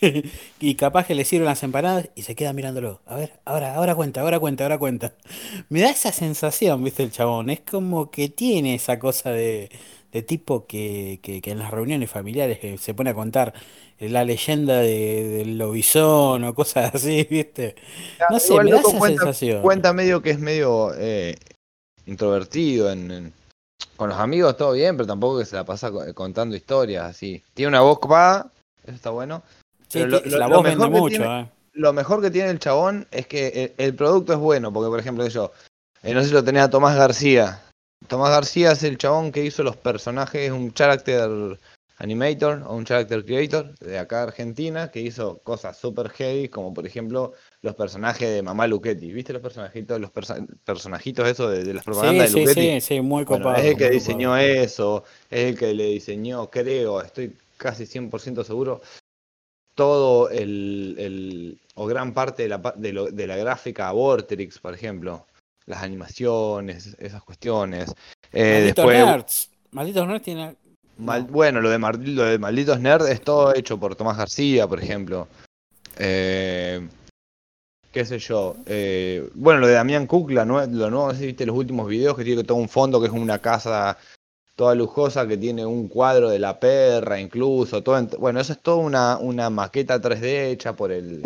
y 0.60 0.74
capaz 0.74 1.06
que 1.06 1.14
le 1.14 1.24
sirven 1.24 1.46
las 1.46 1.62
empanadas 1.62 2.08
y 2.14 2.22
se 2.22 2.34
queda 2.34 2.52
mirándolo. 2.52 3.00
A 3.06 3.16
ver, 3.16 3.32
ahora, 3.44 3.74
ahora 3.74 3.94
cuenta, 3.94 4.20
ahora 4.20 4.38
cuenta, 4.38 4.64
ahora 4.64 4.78
cuenta. 4.78 5.14
Me 5.68 5.80
da 5.80 5.90
esa 5.90 6.12
sensación, 6.12 6.82
viste, 6.84 7.02
el 7.02 7.12
chabón. 7.12 7.50
Es 7.50 7.60
como 7.60 8.10
que 8.10 8.28
tiene 8.28 8.74
esa 8.74 8.98
cosa 8.98 9.30
de, 9.30 9.70
de 10.12 10.22
tipo 10.22 10.66
que, 10.66 11.20
que, 11.22 11.40
en 11.50 11.58
las 11.58 11.70
reuniones 11.70 12.10
familiares 12.10 12.58
que 12.58 12.78
se 12.78 12.94
pone 12.94 13.10
a 13.10 13.14
contar 13.14 13.54
la 13.98 14.24
leyenda 14.24 14.78
de, 14.78 15.28
del 15.28 15.58
lobizón 15.58 16.44
o 16.44 16.54
cosas 16.54 16.94
así, 16.94 17.26
viste. 17.30 17.76
No 18.30 18.38
sé, 18.38 18.54
me 18.60 18.70
da 18.70 18.80
esa 18.80 18.98
cuenta, 18.98 19.24
sensación. 19.24 19.62
Cuenta 19.62 19.92
medio 19.92 20.22
que 20.22 20.30
es 20.30 20.38
medio 20.38 20.92
eh, 20.96 21.36
introvertido 22.06 22.90
en, 22.90 23.32
con 23.96 24.10
los 24.10 24.18
amigos 24.18 24.56
todo 24.56 24.72
bien, 24.72 24.96
pero 24.96 25.06
tampoco 25.06 25.38
que 25.38 25.46
se 25.46 25.56
la 25.56 25.64
pasa 25.64 25.90
contando 26.14 26.56
historias 26.56 27.04
así. 27.04 27.42
Tiene 27.54 27.68
una 27.68 27.80
voz 27.80 27.98
copada, 27.98 28.50
eso 28.84 28.94
está 28.94 29.10
bueno. 29.10 29.42
Sí, 29.96 30.30
la 30.30 30.46
voz 30.46 30.62
vende 30.62 30.88
mucho, 30.88 31.24
eh. 31.24 31.48
Lo 31.72 31.92
mejor 31.92 32.22
que 32.22 32.30
tiene 32.30 32.48
el 32.50 32.58
chabón 32.58 33.06
es 33.10 33.26
que 33.26 33.74
el, 33.76 33.94
producto 33.94 34.32
es 34.32 34.38
bueno, 34.38 34.72
porque 34.72 34.88
por 34.88 34.98
ejemplo 34.98 35.26
yo, 35.28 35.52
eh, 36.02 36.14
no 36.14 36.22
sé 36.22 36.28
si 36.28 36.34
lo 36.34 36.42
tenía 36.42 36.70
Tomás 36.70 36.96
García. 36.96 37.60
Tomás 38.08 38.30
García 38.30 38.72
es 38.72 38.82
el 38.82 38.96
chabón 38.96 39.30
que 39.30 39.44
hizo 39.44 39.62
los 39.62 39.76
personajes, 39.76 40.50
un 40.50 40.72
character 40.72 41.58
animator 41.98 42.62
o 42.66 42.76
un 42.76 42.84
character 42.84 43.24
creator 43.24 43.74
de 43.78 43.98
acá 43.98 44.22
Argentina, 44.22 44.90
que 44.90 45.00
hizo 45.00 45.38
cosas 45.38 45.76
super 45.76 46.10
heavy, 46.10 46.48
como 46.48 46.74
por 46.74 46.86
ejemplo 46.86 47.32
los 47.62 47.74
personajes 47.74 48.28
de 48.34 48.42
Mamá 48.42 48.66
Luchetti. 48.66 49.12
¿Viste 49.12 49.32
los 49.32 49.42
personajitos, 49.42 50.00
los 50.00 50.10
personajitos 50.64 51.28
esos 51.28 51.52
de, 51.52 51.74
las 51.74 51.84
propagandas 51.84 52.32
de 52.32 52.40
Luchetti? 52.40 52.60
Sí, 52.60 52.80
sí, 52.80 52.80
sí, 52.80 53.00
muy 53.00 53.24
copado. 53.24 53.56
es 53.56 53.64
el 53.64 53.76
que 53.76 53.90
diseñó 53.90 54.36
eso, 54.36 55.04
es 55.30 55.50
el 55.50 55.58
que 55.58 55.74
le 55.74 55.86
diseñó, 55.86 56.50
creo, 56.50 57.00
estoy 57.00 57.34
casi 57.56 57.84
100% 57.84 58.44
seguro, 58.44 58.82
todo 59.76 60.30
el, 60.30 61.60
o 61.74 61.86
gran 61.86 62.12
parte 62.12 62.42
de 62.44 62.48
la, 62.48 62.74
de, 62.74 63.10
de 63.12 63.26
la 63.26 63.36
gráfica 63.36 63.88
a 63.88 63.92
Vortex, 63.92 64.58
por 64.58 64.74
ejemplo, 64.74 65.26
las 65.66 65.82
animaciones, 65.82 66.96
esas 66.98 67.22
cuestiones. 67.22 67.94
Eh, 68.32 68.72
Malditos 68.74 68.86
Nerds. 68.86 69.50
Malditos 69.70 70.08
Nerds 70.08 70.24
tiene... 70.24 70.56
bueno, 70.96 71.60
lo 71.60 71.68
de, 71.70 71.78
lo 71.78 72.24
de 72.24 72.38
Malditos 72.38 72.80
Nerds 72.80 73.08
es 73.08 73.20
todo 73.20 73.54
hecho 73.54 73.78
por 73.78 73.94
Tomás 73.94 74.16
García, 74.16 74.66
por 74.66 74.82
ejemplo. 74.82 75.28
Eh, 75.98 76.88
qué 77.92 78.04
sé 78.04 78.18
yo. 78.18 78.56
eh, 78.66 79.28
bueno, 79.34 79.60
lo 79.60 79.66
de 79.66 79.74
Damián 79.74 80.06
Cook, 80.06 80.30
la 80.30 80.44
nue- 80.44 80.70
lo 80.70 80.90
nuevo, 80.90 81.08
no 81.08 81.12
sé 81.12 81.20
si 81.20 81.26
viste 81.26 81.46
los 81.46 81.56
últimos 81.56 81.86
videos 81.88 82.16
que 82.16 82.24
tiene 82.24 82.44
todo 82.44 82.56
un 82.58 82.68
fondo 82.68 83.00
que 83.00 83.08
es 83.08 83.12
una 83.12 83.38
casa 83.38 83.98
toda 84.56 84.74
lujosa 84.74 85.28
que 85.28 85.36
tiene 85.36 85.64
un 85.64 85.86
cuadro 85.86 86.30
de 86.30 86.38
la 86.38 86.58
perra 86.58 87.20
incluso. 87.20 87.82
Todo 87.82 87.98
en- 87.98 88.08
bueno, 88.18 88.40
eso 88.40 88.52
es 88.54 88.60
toda 88.60 88.78
una, 88.78 89.18
una 89.18 89.50
maqueta 89.50 90.00
3D 90.00 90.50
hecha 90.50 90.74
por 90.74 90.90
el, 90.90 91.22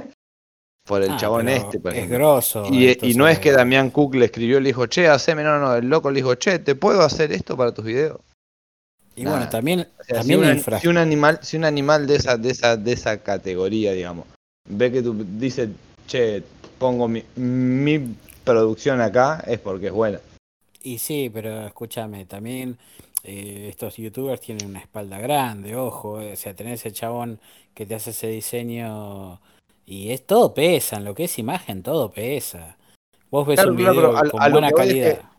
por 0.86 1.02
el 1.02 1.10
Ah, 1.12 1.16
chabón 1.16 1.48
este. 1.48 1.78
por 1.78 1.96
es 1.96 2.10
grosso. 2.10 2.66
Y, 2.72 3.14
no 3.14 3.28
es 3.28 3.38
que 3.38 3.52
Damián 3.52 3.90
Cook 3.90 4.16
le 4.16 4.26
escribió 4.26 4.60
le 4.60 4.68
dijo, 4.68 4.86
che, 4.86 5.08
haceme, 5.08 5.42
no, 5.44 5.58
no, 5.58 5.74
el 5.76 5.88
loco 5.88 6.10
le 6.10 6.16
dijo, 6.16 6.34
che, 6.34 6.58
¿te 6.58 6.74
puedo 6.74 7.02
hacer 7.02 7.32
esto 7.32 7.56
para 7.56 7.72
tus 7.72 7.84
videos? 7.84 8.20
Y 9.16 9.24
bueno, 9.26 9.48
también, 9.48 9.86
O 10.00 10.04
sea, 10.04 10.22
si, 10.22 10.34
también 10.34 10.38
un, 10.40 10.44
la 10.44 10.50
an- 10.50 10.58
infra- 10.58 10.80
si 10.80 10.88
un 10.88 10.96
animal, 10.98 11.38
si 11.42 11.56
un 11.56 11.64
animal 11.64 12.06
de 12.06 12.16
esa, 12.16 12.36
de 12.36 12.50
esa, 12.50 12.76
de 12.76 12.92
esa 12.92 13.18
categoría, 13.22 13.92
digamos, 13.92 14.26
ve 14.68 14.90
que 14.90 15.02
tú 15.02 15.14
dice, 15.38 15.68
che, 16.06 16.42
pongo 16.78 17.06
mi, 17.06 17.22
mi 17.36 18.14
producción 18.44 19.00
acá, 19.00 19.42
es 19.46 19.58
porque 19.60 19.86
es 19.88 19.92
buena. 19.92 20.20
Y 20.82 20.98
sí, 20.98 21.30
pero 21.32 21.66
escúchame, 21.66 22.24
también 22.24 22.78
eh, 23.22 23.66
estos 23.70 23.96
youtubers 23.96 24.40
tienen 24.40 24.66
una 24.66 24.80
espalda 24.80 25.18
grande, 25.18 25.76
ojo, 25.76 26.20
eh, 26.20 26.32
o 26.32 26.36
sea, 26.36 26.54
tener 26.54 26.74
ese 26.74 26.92
chabón 26.92 27.40
que 27.74 27.86
te 27.86 27.94
hace 27.94 28.10
ese 28.10 28.28
diseño 28.28 29.40
y 29.86 30.10
es 30.10 30.26
todo 30.26 30.54
pesa, 30.54 30.96
en 30.96 31.04
lo 31.04 31.14
que 31.14 31.24
es 31.24 31.38
imagen 31.38 31.82
todo 31.82 32.10
pesa. 32.10 32.76
Vos 33.30 33.46
ves 33.46 33.56
Claro, 33.56 33.70
un 33.72 33.76
claro, 33.76 33.92
video 33.92 34.12
pero 34.12 34.18
a- 34.18 34.30
con 34.30 34.42
a 34.42 34.48
buena 34.48 34.68
es 34.68 34.74
calidad. 34.74 35.18
que- 35.18 35.30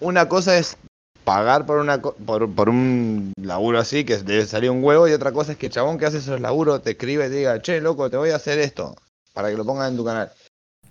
Una 0.00 0.28
cosa 0.28 0.56
es 0.56 0.76
pagar 1.24 1.66
por 1.66 1.78
una 1.78 2.00
por, 2.00 2.50
por 2.54 2.68
un 2.70 3.32
laburo 3.40 3.78
así, 3.78 4.04
que 4.04 4.16
debe 4.18 4.46
salir 4.46 4.70
un 4.70 4.82
huevo, 4.82 5.06
y 5.08 5.12
otra 5.12 5.32
cosa 5.32 5.52
es 5.52 5.58
que 5.58 5.66
el 5.66 5.72
chabón 5.72 5.98
que 5.98 6.06
hace 6.06 6.18
esos 6.18 6.40
laburos 6.40 6.82
te 6.82 6.92
escribe 6.92 7.26
y 7.26 7.28
te 7.28 7.36
diga, 7.36 7.60
che, 7.60 7.80
loco, 7.80 8.08
te 8.08 8.16
voy 8.16 8.30
a 8.30 8.36
hacer 8.36 8.58
esto, 8.58 8.94
para 9.34 9.50
que 9.50 9.56
lo 9.56 9.64
pongas 9.66 9.90
en 9.90 9.96
tu 9.98 10.04
canal. 10.04 10.32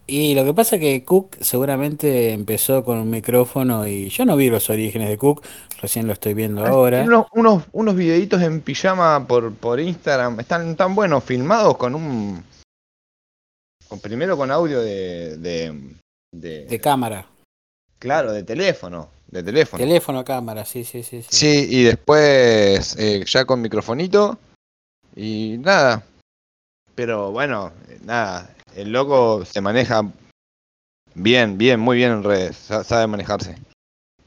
Y 0.09 0.33
lo 0.33 0.43
que 0.43 0.53
pasa 0.53 0.75
es 0.75 0.81
que 0.81 1.03
Cook 1.03 1.35
seguramente 1.39 2.31
empezó 2.33 2.83
con 2.83 2.97
un 2.97 3.09
micrófono 3.09 3.87
y 3.87 4.09
yo 4.09 4.25
no 4.25 4.35
vi 4.35 4.49
los 4.49 4.69
orígenes 4.69 5.07
de 5.09 5.17
Cook, 5.17 5.43
recién 5.81 6.07
lo 6.07 6.13
estoy 6.13 6.33
viendo 6.33 6.65
ahora. 6.65 7.01
Tiene 7.03 7.15
unos, 7.15 7.27
unos, 7.33 7.63
unos 7.71 7.95
videitos 7.95 8.41
en 8.41 8.61
pijama 8.61 9.27
por, 9.27 9.53
por 9.53 9.79
Instagram, 9.79 10.39
están 10.39 10.75
tan 10.75 10.95
buenos, 10.95 11.23
filmados 11.23 11.77
con 11.77 11.95
un... 11.95 12.43
Con, 13.87 13.99
primero 13.99 14.37
con 14.37 14.51
audio 14.51 14.81
de, 14.81 15.37
de, 15.37 15.73
de- 16.31 16.65
De 16.65 16.79
cámara, 16.79 17.25
Claro, 17.99 18.31
de 18.31 18.43
teléfono, 18.43 19.09
de 19.27 19.43
teléfono. 19.43 19.83
teléfono 19.83 20.23
cámara, 20.23 20.63
sí, 20.65 20.83
sí, 20.83 21.03
sí, 21.03 21.21
sí. 21.21 21.27
Sí, 21.29 21.67
y 21.69 21.83
después 21.83 22.95
eh, 22.97 23.23
ya 23.27 23.45
con 23.45 23.61
microfonito 23.61 24.37
y 25.15 25.57
nada. 25.59 26.03
Pero 26.95 27.31
bueno, 27.31 27.71
eh, 27.89 27.99
nada, 28.03 28.53
el 28.75 28.91
loco 28.91 29.43
se 29.45 29.61
maneja 29.61 30.01
bien, 31.15 31.57
bien, 31.57 31.79
muy 31.79 31.97
bien 31.97 32.11
en 32.11 32.23
redes, 32.23 32.55
sa- 32.57 32.83
sabe 32.83 33.07
manejarse. 33.07 33.55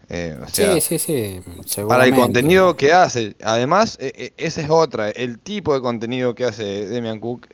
Eh, 0.08 0.36
o 0.42 0.48
sea, 0.48 0.74
Sí, 0.74 0.80
sí, 0.80 0.98
sí, 0.98 1.40
para 1.88 2.04
el 2.04 2.10
contenido 2.26 2.76
que 2.76 2.92
hace, 2.92 3.34
además, 3.42 3.96
eh, 4.00 4.32
esa 4.36 4.60
es 4.60 4.68
otra, 4.70 5.10
el 5.10 5.38
tipo 5.38 5.72
de 5.74 5.80
contenido 5.80 6.34
que 6.34 6.44
hace 6.44 6.86
Demian 6.86 7.18
Cook 7.20 7.46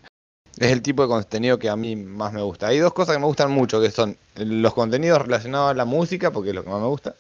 es 0.59 0.73
el 0.73 0.83
tipo 0.83 1.03
de 1.03 1.09
contenido 1.09 1.59
que 1.59 1.69
a 1.69 1.77
mí 1.77 1.95
más 1.95 2.33
me 2.33 2.43
gusta. 2.43 2.67
Hay 2.69 2.79
dos 2.79 2.93
cosas 2.93 3.15
que 3.15 3.21
me 3.21 3.27
gustan 3.27 3.53
mucho, 3.53 3.81
que 3.81 3.93
son 3.93 4.17
los 4.37 4.75
contenidos 4.75 5.23
relacionados 5.23 5.71
a 5.71 5.75
la 5.75 5.85
música, 5.85 6.33
porque 6.33 6.49
es 6.51 6.55
lo 6.57 6.65
que 6.65 6.71
más 6.71 6.81
me 6.81 6.89
gusta. 6.89 7.15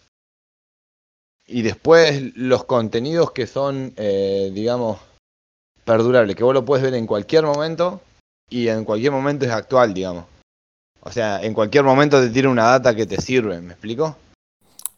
Y 1.46 1.62
después 1.62 2.36
los 2.36 2.64
contenidos 2.64 3.30
que 3.30 3.46
son, 3.46 3.92
eh, 3.96 4.50
digamos, 4.52 4.98
perdurables, 5.84 6.34
que 6.36 6.42
vos 6.44 6.52
lo 6.52 6.64
puedes 6.64 6.82
ver 6.84 6.94
en 6.94 7.06
cualquier 7.06 7.44
momento 7.44 8.00
y 8.50 8.68
en 8.68 8.84
cualquier 8.84 9.12
momento 9.12 9.44
es 9.44 9.50
actual, 9.50 9.94
digamos. 9.94 10.24
O 11.00 11.10
sea, 11.10 11.42
en 11.42 11.54
cualquier 11.54 11.84
momento 11.84 12.20
te 12.20 12.30
tira 12.30 12.48
una 12.48 12.64
data 12.64 12.94
que 12.94 13.06
te 13.06 13.20
sirve, 13.20 13.60
¿me 13.60 13.72
explico? 13.72 14.16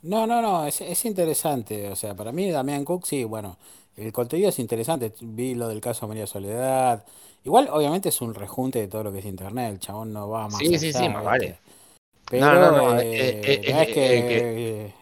No, 0.03 0.27
no, 0.27 0.41
no, 0.41 0.67
es, 0.67 0.81
es 0.81 1.05
interesante. 1.05 1.89
O 1.91 1.97
sea, 1.97 2.15
para 2.15 2.33
mí 2.33 2.51
Damián 2.51 2.85
Cook, 2.85 3.07
sí, 3.07 3.25
bueno, 3.25 3.57
el 3.97 4.13
contenido 4.13 4.49
es 4.49 4.59
interesante. 4.59 5.13
Vi 5.21 5.55
lo 5.55 5.69
del 5.69 5.81
caso 5.81 6.07
de 6.07 6.09
María 6.09 6.27
Soledad. 6.27 7.05
Igual, 7.45 7.69
obviamente, 7.71 8.09
es 8.09 8.21
un 8.21 8.35
rejunte 8.35 8.81
de 8.81 8.89
todo 8.89 9.05
lo 9.05 9.13
que 9.13 9.19
es 9.19 9.27
internet. 9.27 9.73
El 9.73 9.81
chabón 9.81 10.13
no 10.13 10.29
va 10.29 10.49
más 10.49 10.59
Sí, 10.59 10.79
sí, 10.79 10.93
sí, 10.93 10.99
allá, 10.99 11.11
más 11.11 11.25
vale. 11.25 11.59
Pero 12.31 12.47
No, 12.47 12.55
no, 12.55 12.71
no, 12.71 13.01
eh, 13.01 13.11
eh, 13.13 13.61
eh, 13.65 13.73
no 13.73 13.81
es 13.81 13.89
eh, 13.89 13.93
que 13.93 14.95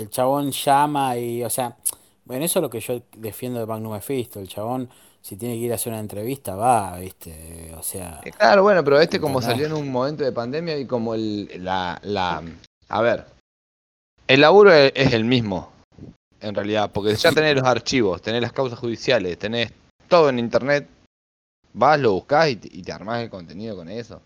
el 0.00 0.10
chabón 0.10 0.50
llama 0.50 1.16
y, 1.16 1.42
o 1.42 1.50
sea, 1.50 1.76
bueno, 2.24 2.44
eso 2.44 2.58
es 2.58 2.62
lo 2.62 2.70
que 2.70 2.80
yo 2.80 3.00
defiendo 3.16 3.60
de 3.60 3.66
Magnum 3.66 3.92
Mephisto. 3.92 4.40
El 4.40 4.48
chabón, 4.48 4.90
si 5.26 5.34
tiene 5.36 5.54
que 5.56 5.62
ir 5.62 5.72
a 5.72 5.74
hacer 5.74 5.92
una 5.92 5.98
entrevista, 5.98 6.54
va, 6.54 6.96
¿viste? 7.00 7.72
O 7.76 7.82
sea, 7.82 8.20
Eh, 8.24 8.30
Claro, 8.30 8.62
bueno, 8.62 8.84
pero 8.84 9.00
este 9.00 9.18
como 9.18 9.42
salió 9.42 9.66
en 9.66 9.72
un 9.72 9.90
momento 9.90 10.22
de 10.22 10.30
pandemia 10.30 10.78
y 10.78 10.86
como 10.86 11.14
el, 11.14 11.50
la, 11.64 11.98
la... 12.04 12.44
A 12.88 13.00
ver, 13.02 13.26
el 14.28 14.40
laburo 14.40 14.72
e- 14.72 14.92
es 14.94 15.12
el 15.12 15.24
mismo, 15.24 15.72
en 16.40 16.54
realidad, 16.54 16.92
porque 16.92 17.16
ya 17.16 17.32
tenés 17.32 17.56
los 17.56 17.64
archivos, 17.64 18.22
tenés 18.22 18.40
las 18.40 18.52
causas 18.52 18.78
judiciales, 18.78 19.36
tenés 19.36 19.72
todo 20.06 20.28
en 20.28 20.38
internet, 20.38 20.86
vas, 21.72 21.98
lo 21.98 22.12
buscás 22.12 22.50
y, 22.50 22.56
te- 22.56 22.68
y 22.70 22.82
te 22.82 22.92
armás 22.92 23.24
el 23.24 23.28
contenido 23.28 23.74
con 23.74 23.88
eso. 23.88 24.22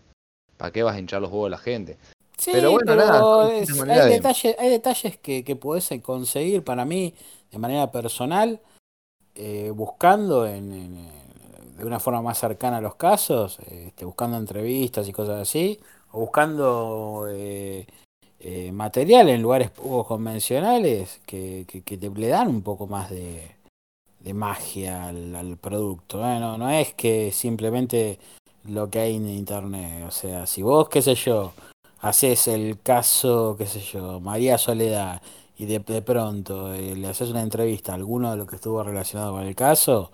¿Para 0.55 0.69
qué 0.71 0.83
vas 0.83 0.95
a 0.95 0.99
hinchar 0.99 1.19
los 1.19 1.31
huevos 1.31 1.47
a 1.47 1.49
la 1.49 1.57
gente? 1.57 1.97
Sí, 2.37 2.51
Pero 2.53 2.73
bueno, 2.73 2.85
pero 2.85 2.97
nada, 3.07 3.49
es- 3.53 3.81
hay 3.81 4.01
de- 4.01 4.09
detalles, 4.17 4.55
hay 4.59 4.69
detalles 4.69 5.17
que, 5.17 5.43
que 5.43 5.55
podés 5.55 5.89
conseguir 6.03 6.63
para 6.63 6.85
mí 6.85 7.15
de 7.51 7.57
manera 7.57 7.91
personal, 7.91 8.59
eh, 9.35 9.71
buscando 9.73 10.45
en, 10.45 10.97
eh, 10.97 11.21
de 11.77 11.85
una 11.85 11.99
forma 11.99 12.21
más 12.21 12.37
cercana 12.37 12.77
a 12.77 12.81
los 12.81 12.95
casos, 12.95 13.59
este, 13.69 14.05
buscando 14.05 14.37
entrevistas 14.37 15.07
y 15.07 15.13
cosas 15.13 15.41
así, 15.41 15.79
o 16.11 16.21
buscando 16.21 17.27
eh, 17.29 17.87
eh, 18.39 18.71
material 18.71 19.29
en 19.29 19.41
lugares 19.41 19.69
poco 19.71 20.05
convencionales 20.05 21.21
que, 21.25 21.65
que, 21.67 21.97
te 21.97 22.09
le 22.09 22.27
dan 22.27 22.47
un 22.47 22.61
poco 22.61 22.87
más 22.87 23.09
de, 23.09 23.55
de 24.19 24.33
magia 24.33 25.07
al, 25.07 25.35
al 25.35 25.57
producto. 25.57 26.17
No, 26.17 26.57
no 26.57 26.69
es 26.69 26.93
que 26.93 27.31
simplemente 27.31 28.19
lo 28.65 28.89
que 28.89 28.99
hay 28.99 29.15
en 29.15 29.29
internet. 29.29 30.05
O 30.07 30.11
sea, 30.11 30.45
si 30.47 30.61
vos, 30.61 30.89
qué 30.89 31.01
sé 31.01 31.15
yo, 31.15 31.53
haces 31.99 32.47
el 32.47 32.79
caso, 32.81 33.55
qué 33.57 33.65
sé 33.65 33.79
yo, 33.79 34.19
María 34.19 34.57
Soledad, 34.57 35.21
y 35.61 35.65
de, 35.67 35.77
de 35.77 36.01
pronto 36.01 36.73
eh, 36.73 36.95
le 36.95 37.07
haces 37.07 37.29
una 37.29 37.43
entrevista 37.43 37.91
a 37.91 37.95
alguno 37.95 38.31
de 38.31 38.37
los 38.37 38.47
que 38.47 38.55
estuvo 38.55 38.81
relacionado 38.81 39.33
con 39.33 39.43
el 39.43 39.55
caso. 39.55 40.11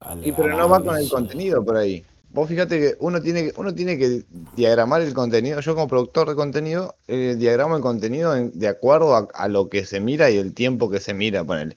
al- 0.00 0.24
Y 0.24 0.30
pero 0.30 0.56
no 0.56 0.68
va 0.68 0.80
con 0.84 0.96
el 0.96 1.08
contenido 1.08 1.64
por 1.64 1.76
ahí. 1.76 2.04
Vos 2.30 2.48
fíjate 2.48 2.78
que 2.78 2.96
uno 3.00 3.20
tiene 3.20 3.42
que, 3.46 3.52
uno 3.56 3.74
tiene 3.74 3.98
que 3.98 4.22
diagramar 4.54 5.02
el 5.02 5.12
contenido. 5.12 5.58
Yo 5.60 5.74
como 5.74 5.88
productor 5.88 6.28
de 6.28 6.36
contenido, 6.36 6.94
eh, 7.08 7.34
diagramo 7.36 7.74
el 7.76 7.82
contenido 7.82 8.36
en- 8.36 8.56
de 8.56 8.68
acuerdo 8.68 9.16
a, 9.16 9.26
a 9.34 9.48
lo 9.48 9.68
que 9.68 9.84
se 9.84 9.98
mira 9.98 10.30
y 10.30 10.36
el 10.38 10.54
tiempo 10.54 10.88
que 10.88 11.00
se 11.00 11.12
mira, 11.12 11.42
ponele. 11.42 11.76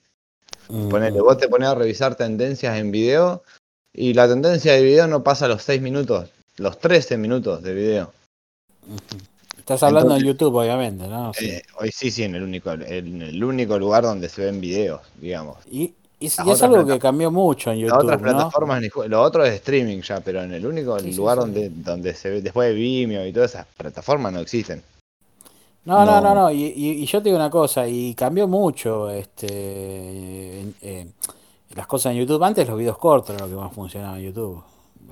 Mm, 0.68 0.88
Ponele, 0.88 1.20
vos 1.20 1.38
te 1.38 1.48
pones 1.48 1.68
a 1.68 1.74
revisar 1.74 2.14
tendencias 2.14 2.76
en 2.78 2.92
video 2.92 3.42
y 3.92 4.14
la 4.14 4.28
tendencia 4.28 4.74
de 4.74 4.82
video 4.84 5.08
no 5.08 5.24
pasa 5.24 5.48
los 5.48 5.64
6 5.64 5.82
minutos, 5.82 6.30
los 6.56 6.78
13 6.78 7.16
minutos 7.18 7.64
de 7.64 7.74
video. 7.74 8.12
Estás 9.74 9.82
hablando 9.82 10.14
Entonces- 10.14 10.22
en 10.28 10.32
YouTube, 10.32 10.54
obviamente, 10.54 11.06
¿no? 11.08 11.34
Sí. 11.34 11.50
Eh, 11.50 11.62
hoy 11.78 11.90
sí, 11.92 12.10
sí, 12.10 12.22
en 12.22 12.34
el 12.34 12.42
único, 12.42 12.72
en 12.72 13.20
el 13.20 13.44
único 13.44 13.78
lugar 13.78 14.02
donde 14.04 14.30
se 14.30 14.46
ven 14.46 14.62
videos, 14.62 15.02
digamos. 15.20 15.58
Y, 15.70 15.92
y, 16.18 16.26
es- 16.26 16.38
las 16.38 16.46
y 16.46 16.50
es 16.52 16.56
otras 16.62 16.62
algo 16.74 16.86
que 16.86 16.98
cambió 16.98 17.30
mucho 17.30 17.70
en 17.70 17.80
Las 17.82 17.90
YouTube, 17.90 18.04
otras 18.04 18.22
¿no? 18.22 18.28
plataformas, 18.32 18.82
lo 19.08 19.20
otro 19.22 19.44
es 19.44 19.52
streaming 19.56 20.00
ya, 20.00 20.20
pero 20.20 20.42
en 20.42 20.54
el 20.54 20.64
único 20.66 20.98
Sí, 21.00 21.12
lugar 21.12 21.36
sí. 21.36 21.40
donde 21.42 21.68
donde 21.68 22.14
se 22.14 22.30
ve, 22.30 22.40
después 22.40 22.70
de 22.70 22.74
Vimeo 22.76 23.26
y 23.26 23.32
todas 23.34 23.50
esas 23.50 23.66
plataformas 23.76 24.32
no 24.32 24.40
existen. 24.40 24.82
No, 25.84 26.04
no, 26.06 26.18
no, 26.20 26.34
No. 26.34 26.34
no. 26.34 26.50
Y, 26.50 27.04
yo 27.04 27.18
te 27.20 27.24
digo 27.28 27.36
una 27.36 27.50
cosa, 27.50 27.86
y 27.86 28.14
cambió 28.14 28.48
mucho 28.48 29.10
este 29.10 30.60
en 30.80 31.12
las 31.74 31.86
cosas 31.86 32.12
en 32.12 32.18
YouTube. 32.20 32.42
Antes 32.42 32.66
los 32.66 32.78
videos 32.78 32.96
cortos 32.98 33.36
eran 33.36 33.50
lo 33.50 33.56
que 33.56 33.62
más 33.62 33.72
funcionaba 33.74 34.18
en 34.18 34.24
YouTube. 34.24 34.62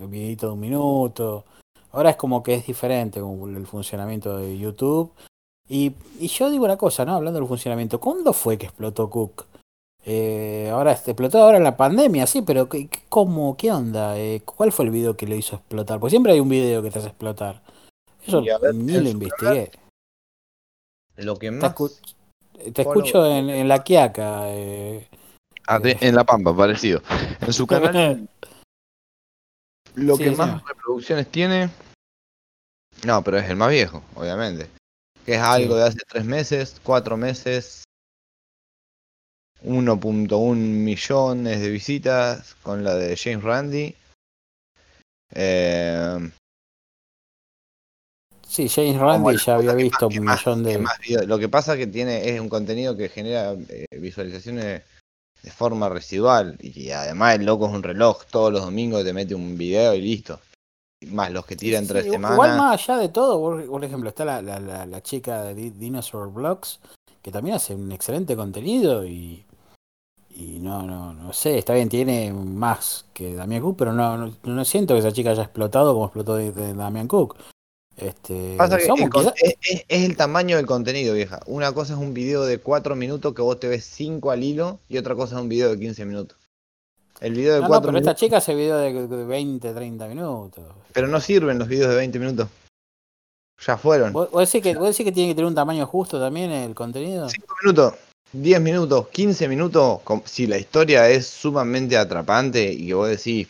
Un 0.00 0.10
videito 0.10 0.46
de 0.48 0.52
un 0.54 0.60
minuto. 0.60 1.44
Ahora 1.92 2.10
es 2.10 2.16
como 2.16 2.42
que 2.42 2.54
es 2.54 2.66
diferente 2.66 3.20
como 3.20 3.46
el 3.46 3.66
funcionamiento 3.66 4.36
de 4.36 4.58
YouTube. 4.58 5.12
Y, 5.68 5.92
y 6.20 6.28
yo 6.28 6.50
digo 6.50 6.64
una 6.64 6.76
cosa, 6.76 7.04
¿no? 7.04 7.14
Hablando 7.14 7.40
del 7.40 7.48
funcionamiento, 7.48 7.98
¿cuándo 8.00 8.32
fue 8.32 8.56
que 8.58 8.66
explotó 8.66 9.10
Cook? 9.10 9.46
Eh, 10.04 10.70
ahora 10.72 10.92
este, 10.92 11.10
explotó 11.10 11.38
ahora 11.42 11.56
en 11.58 11.64
la 11.64 11.76
pandemia, 11.76 12.26
sí, 12.28 12.42
pero 12.42 12.68
¿qué, 12.68 12.88
cómo, 13.08 13.56
qué 13.56 13.72
onda? 13.72 14.16
Eh, 14.18 14.42
¿cuál 14.44 14.70
fue 14.70 14.84
el 14.84 14.92
video 14.92 15.16
que 15.16 15.26
lo 15.26 15.34
hizo 15.34 15.56
explotar? 15.56 15.98
Porque 15.98 16.10
siempre 16.10 16.32
hay 16.32 16.38
un 16.40 16.48
video 16.48 16.82
que 16.82 16.90
te 16.92 17.00
hace 17.00 17.08
explotar. 17.08 17.60
Eso 18.24 18.42
ver, 18.42 18.74
ni 18.74 18.92
lo 18.92 19.08
investigué. 19.08 19.70
Lo 21.16 21.36
que 21.36 21.46
Te, 21.50 21.52
más 21.56 21.74
escu- 21.74 22.14
te 22.72 22.82
escucho 22.82 23.26
en, 23.26 23.50
en 23.50 23.66
la 23.68 23.82
Quiaca. 23.82 24.42
eh. 24.50 25.08
Ah, 25.66 25.80
de- 25.80 25.96
en 26.00 26.14
La 26.14 26.22
Pampa, 26.24 26.54
parecido. 26.56 27.00
En 27.40 27.52
su 27.52 27.66
canal 27.90 28.28
lo 29.96 30.16
Sí, 30.16 30.24
que 30.24 30.30
más 30.32 30.62
reproducciones 30.64 31.26
tiene. 31.30 31.70
No, 33.04 33.22
pero 33.22 33.38
es 33.38 33.50
el 33.50 33.56
más 33.56 33.70
viejo, 33.70 34.02
obviamente. 34.14 34.68
Que 35.24 35.34
es 35.34 35.40
algo 35.40 35.74
Sí. 35.74 35.80
de 35.80 35.86
hace 35.86 35.98
tres 36.08 36.24
meses, 36.24 36.80
cuatro 36.82 37.16
meses. 37.16 37.82
1.1 39.62 40.56
millones 40.84 41.60
de 41.60 41.70
visitas 41.70 42.54
con 42.62 42.84
la 42.84 42.94
de 42.94 43.16
James 43.16 43.42
Randy. 43.42 43.94
Eh, 45.34 46.30
Sí, 48.48 48.68
James 48.68 48.96
Randi 48.96 49.36
ya 49.38 49.56
había 49.56 49.74
visto 49.74 50.06
un 50.06 50.24
millón 50.24 50.62
de. 50.62 50.82
lo 51.26 51.38
que 51.38 51.48
pasa 51.48 51.72
es 51.74 51.78
que 51.80 51.86
tiene 51.88 52.28
es 52.28 52.40
un 52.40 52.48
contenido 52.48 52.96
que 52.96 53.08
genera 53.08 53.52
eh, 53.68 53.86
visualizaciones 53.98 54.82
de 55.46 55.52
forma 55.52 55.88
residual. 55.88 56.58
Y 56.60 56.90
además 56.90 57.36
el 57.36 57.46
loco 57.46 57.68
es 57.68 57.72
un 57.72 57.84
reloj. 57.84 58.24
Todos 58.28 58.52
los 58.52 58.62
domingos 58.62 59.04
te 59.04 59.12
mete 59.12 59.32
un 59.32 59.56
video 59.56 59.94
y 59.94 60.02
listo. 60.02 60.40
Más 61.06 61.30
los 61.30 61.46
que 61.46 61.54
tiran 61.54 61.86
tres 61.86 62.04
semanas. 62.04 62.32
Igual 62.32 62.58
más 62.58 62.82
allá 62.82 62.98
de 62.98 63.10
todo, 63.10 63.68
por, 63.68 63.84
ejemplo, 63.84 64.08
está 64.08 64.24
la, 64.24 64.42
la, 64.42 64.58
la, 64.58 65.02
chica 65.02 65.44
de 65.44 65.70
Dinosaur 65.70 66.32
Blocks, 66.32 66.80
que 67.22 67.30
también 67.30 67.54
hace 67.56 67.76
un 67.76 67.92
excelente 67.92 68.34
contenido 68.34 69.06
y. 69.06 69.44
Y 70.30 70.58
no, 70.58 70.82
no, 70.82 71.14
no 71.14 71.32
sé, 71.32 71.56
está 71.56 71.72
bien, 71.72 71.88
tiene 71.88 72.30
más 72.30 73.06
que 73.14 73.34
Damian 73.34 73.62
Cook, 73.62 73.76
pero 73.78 73.94
no, 73.94 74.34
no, 74.42 74.64
siento 74.66 74.92
que 74.92 75.00
esa 75.00 75.10
chica 75.10 75.30
haya 75.30 75.44
explotado 75.44 75.94
como 75.94 76.06
explotó 76.06 76.36
Damian 76.36 77.08
Cook. 77.08 77.36
Este, 77.96 78.56
es, 78.56 79.84
el 79.88 80.16
tamaño 80.16 80.56
del 80.56 80.66
contenido, 80.66 81.14
vieja. 81.14 81.40
Una 81.46 81.72
cosa 81.72 81.94
es 81.94 81.98
un 81.98 82.12
video 82.12 82.44
de 82.44 82.58
4 82.58 82.94
minutos 82.94 83.34
que 83.34 83.40
vos 83.40 83.58
te 83.58 83.68
ves 83.68 83.84
5 83.84 84.30
al 84.30 84.44
hilo 84.44 84.80
y 84.88 84.98
otra 84.98 85.14
cosa 85.14 85.36
es 85.36 85.42
un 85.42 85.48
video 85.48 85.70
de 85.70 85.78
15 85.78 86.04
minutos. 86.04 86.38
El 87.20 87.32
video 87.32 87.54
de 87.54 87.60
4 87.60 87.74
no, 87.74 87.82
pero 87.86 87.98
esta 87.98 88.14
chica 88.14 88.36
hace 88.36 88.54
video 88.54 88.76
de 88.76 89.24
20, 89.24 89.72
30 89.72 90.08
minutos. 90.08 90.64
Pero 90.92 91.08
no 91.08 91.18
sirven 91.20 91.58
los 91.58 91.68
videos 91.68 91.88
de 91.88 91.96
20 91.96 92.18
minutos. 92.18 92.48
Ya 93.66 93.78
fueron. 93.78 94.12
¿Vos, 94.12 94.30
decís 94.30 94.62
que, 94.62 94.76
¿Vos 94.76 94.94
que 94.94 95.12
tiene 95.12 95.30
que 95.30 95.34
tener 95.34 95.46
un 95.46 95.54
tamaño 95.54 95.86
justo 95.86 96.20
también 96.20 96.50
el 96.50 96.74
contenido? 96.74 97.30
5 97.30 97.54
minutos, 97.62 97.94
10 98.32 98.60
minutos, 98.60 99.08
15 99.08 99.48
minutos. 99.48 100.00
Si 100.26 100.46
la 100.46 100.58
historia 100.58 101.08
es 101.08 101.26
sumamente 101.26 101.96
atrapante 101.96 102.70
y 102.70 102.88
que 102.88 102.94
vos 102.94 103.08
decís, 103.08 103.48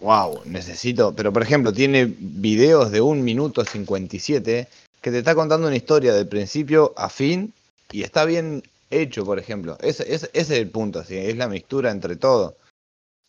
wow, 0.00 0.40
necesito. 0.44 1.14
Pero 1.14 1.32
por 1.32 1.42
ejemplo, 1.42 1.72
tiene 1.72 2.06
videos 2.18 2.90
de 2.90 3.00
un 3.00 3.22
minuto 3.22 3.64
57 3.64 4.68
que 5.00 5.10
te 5.10 5.18
está 5.18 5.34
contando 5.34 5.66
una 5.66 5.76
historia 5.76 6.12
de 6.12 6.24
principio 6.24 6.92
a 6.96 7.08
fin 7.08 7.52
y 7.92 8.02
está 8.02 8.24
bien 8.24 8.62
hecho, 8.90 9.24
por 9.24 9.38
ejemplo. 9.38 9.76
Ese, 9.80 10.12
es 10.12 10.50
el 10.50 10.70
punto, 10.70 11.04
¿sí? 11.04 11.16
es 11.16 11.36
la 11.36 11.48
mixtura 11.48 11.90
entre 11.90 12.16
todo. 12.16 12.56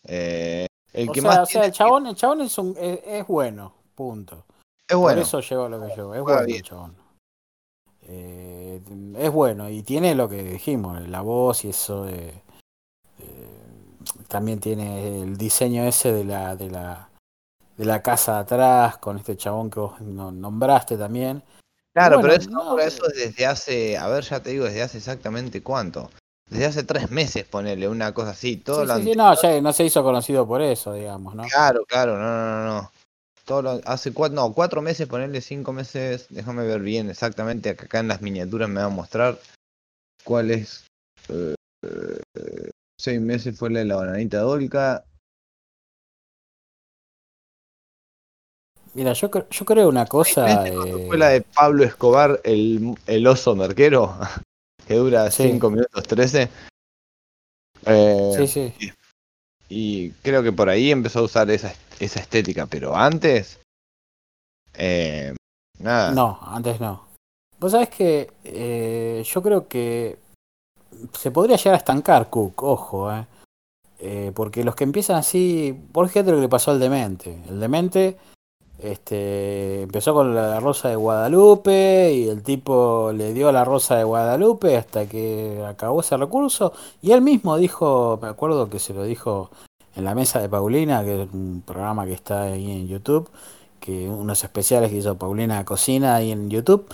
Eh, 0.05 0.67
el 0.93 1.11
que 1.11 1.21
más 1.21 1.39
o 1.39 1.45
sea 1.45 1.65
el 1.65 1.71
chabón, 1.71 2.07
el 2.07 2.15
chabón 2.15 2.41
es, 2.41 2.57
un, 2.57 2.75
es, 2.77 3.25
bueno, 3.27 3.73
punto. 3.95 4.45
Es 4.87 4.95
bueno. 4.95 5.17
Por 5.17 5.27
eso 5.27 5.39
llegó 5.39 5.69
lo 5.69 5.79
que 5.79 5.95
llegó. 5.95 6.15
Es 6.15 6.21
bueno 6.21 6.41
el 6.41 6.63
chabón. 6.63 6.95
Eh, 8.03 8.81
es 9.19 9.31
bueno 9.31 9.69
y 9.69 9.83
tiene 9.83 10.15
lo 10.15 10.27
que 10.27 10.43
dijimos, 10.43 11.07
la 11.07 11.21
voz 11.21 11.63
y 11.63 11.69
eso 11.69 12.05
de 12.05 12.33
también 14.31 14.59
tiene 14.59 15.21
el 15.23 15.37
diseño 15.37 15.83
ese 15.83 16.13
de 16.13 16.23
la, 16.23 16.55
de 16.55 16.69
la, 16.69 17.09
de 17.75 17.85
la 17.85 18.01
casa 18.01 18.35
de 18.35 18.39
atrás, 18.39 18.97
con 18.97 19.17
este 19.17 19.35
chabón 19.35 19.69
que 19.69 19.81
vos 19.81 19.99
nombraste 19.99 20.97
también. 20.97 21.43
Claro, 21.93 22.21
pero, 22.21 22.33
eso, 22.33 22.79
eso 22.79 23.03
desde 23.13 23.45
hace, 23.45 23.97
a 23.97 24.07
ver, 24.07 24.23
ya 24.23 24.41
te 24.41 24.51
digo, 24.51 24.63
desde 24.63 24.83
hace 24.83 24.97
exactamente 24.99 25.61
cuánto. 25.61 26.09
Desde 26.49 26.65
hace 26.65 26.83
tres 26.83 27.11
meses, 27.11 27.43
ponerle 27.43 27.89
una 27.89 28.13
cosa 28.13 28.31
así. 28.31 28.55
Todo 28.55 28.85
sí, 28.97 29.13
no, 29.15 29.39
ya 29.41 29.59
no 29.59 29.73
se 29.73 29.83
hizo 29.83 30.01
conocido 30.01 30.47
por 30.47 30.61
eso, 30.61 30.93
digamos, 30.93 31.35
¿no? 31.35 31.43
Claro, 31.43 31.83
claro, 31.85 32.17
no, 32.17 32.29
no, 32.29 32.65
no. 32.65 32.91
Todo 33.43 33.81
hace 33.85 34.13
cuatro, 34.13 34.35
no, 34.35 34.53
cuatro 34.53 34.81
meses, 34.81 35.07
ponerle 35.07 35.41
cinco 35.41 35.73
meses, 35.73 36.27
déjame 36.29 36.65
ver 36.65 36.79
bien 36.79 37.09
exactamente, 37.09 37.71
acá 37.71 37.99
en 37.99 38.07
las 38.07 38.21
miniaturas 38.21 38.69
me 38.69 38.79
va 38.79 38.87
a 38.87 38.89
mostrar 38.89 39.37
cuál 40.23 40.51
es. 40.51 40.85
Eh, 41.27 41.55
eh, 41.83 42.69
seis 43.01 43.19
meses 43.19 43.57
fue 43.57 43.69
la 43.69 43.79
de 43.79 43.85
la 43.85 43.95
bananita 43.95 44.39
dolca. 44.39 45.05
Mira, 48.93 49.13
yo, 49.13 49.29
yo 49.49 49.65
creo 49.65 49.87
una 49.87 50.05
cosa. 50.05 50.67
Eh... 50.67 51.07
Fue 51.07 51.17
la 51.17 51.29
de 51.29 51.41
Pablo 51.41 51.83
Escobar, 51.83 52.41
el, 52.43 52.95
el 53.07 53.27
oso 53.27 53.55
merquero, 53.55 54.17
que 54.87 54.95
dura 54.95 55.31
5 55.31 55.69
minutos 55.69 56.03
13. 56.07 56.49
Eh, 57.85 58.33
sí, 58.37 58.47
sí. 58.47 58.91
Y, 59.69 60.11
creo 60.21 60.43
que 60.43 60.51
por 60.51 60.69
ahí 60.69 60.91
empezó 60.91 61.19
a 61.19 61.23
usar 61.23 61.49
esa, 61.49 61.73
esa 61.99 62.19
estética, 62.19 62.65
pero 62.67 62.95
antes. 62.95 63.59
Eh, 64.73 65.33
nada. 65.79 66.11
No, 66.11 66.39
antes 66.41 66.79
no. 66.81 67.07
Vos 67.59 67.71
sabés 67.71 67.89
que 67.89 68.31
eh, 68.43 69.23
yo 69.25 69.41
creo 69.41 69.67
que 69.67 70.17
se 71.13 71.31
podría 71.31 71.57
llegar 71.57 71.75
a 71.75 71.77
estancar 71.77 72.29
Cook, 72.29 72.63
ojo, 72.63 73.11
eh. 73.11 73.25
eh. 73.99 74.31
porque 74.35 74.63
los 74.63 74.75
que 74.75 74.83
empiezan 74.83 75.17
así, 75.17 75.77
por 75.91 76.05
ejemplo, 76.05 76.33
lo 76.33 76.37
que 76.39 76.43
le 76.43 76.49
pasó 76.49 76.71
al 76.71 76.79
demente. 76.79 77.41
El 77.49 77.59
demente 77.59 78.17
este, 78.79 79.83
empezó 79.83 80.13
con 80.13 80.33
la 80.35 80.59
rosa 80.59 80.89
de 80.89 80.95
Guadalupe 80.95 82.13
y 82.13 82.27
el 82.27 82.43
tipo 82.43 83.11
le 83.13 83.33
dio 83.33 83.51
la 83.51 83.63
rosa 83.63 83.95
de 83.95 84.03
Guadalupe 84.03 84.77
hasta 84.77 85.07
que 85.07 85.63
acabó 85.67 86.01
ese 86.01 86.17
recurso. 86.17 86.73
Y 87.01 87.11
él 87.11 87.21
mismo 87.21 87.57
dijo, 87.57 88.19
me 88.21 88.27
acuerdo 88.27 88.69
que 88.69 88.79
se 88.79 88.93
lo 88.93 89.03
dijo 89.03 89.51
en 89.95 90.05
la 90.05 90.15
mesa 90.15 90.39
de 90.39 90.49
Paulina, 90.49 91.03
que 91.03 91.23
es 91.23 91.29
un 91.33 91.63
programa 91.65 92.05
que 92.05 92.13
está 92.13 92.43
ahí 92.43 92.71
en 92.71 92.87
YouTube, 92.87 93.29
que 93.79 94.07
unos 94.07 94.43
especiales 94.43 94.89
que 94.89 94.97
hizo 94.97 95.17
Paulina 95.17 95.63
Cocina 95.65 96.15
ahí 96.15 96.31
en 96.31 96.49
YouTube 96.49 96.85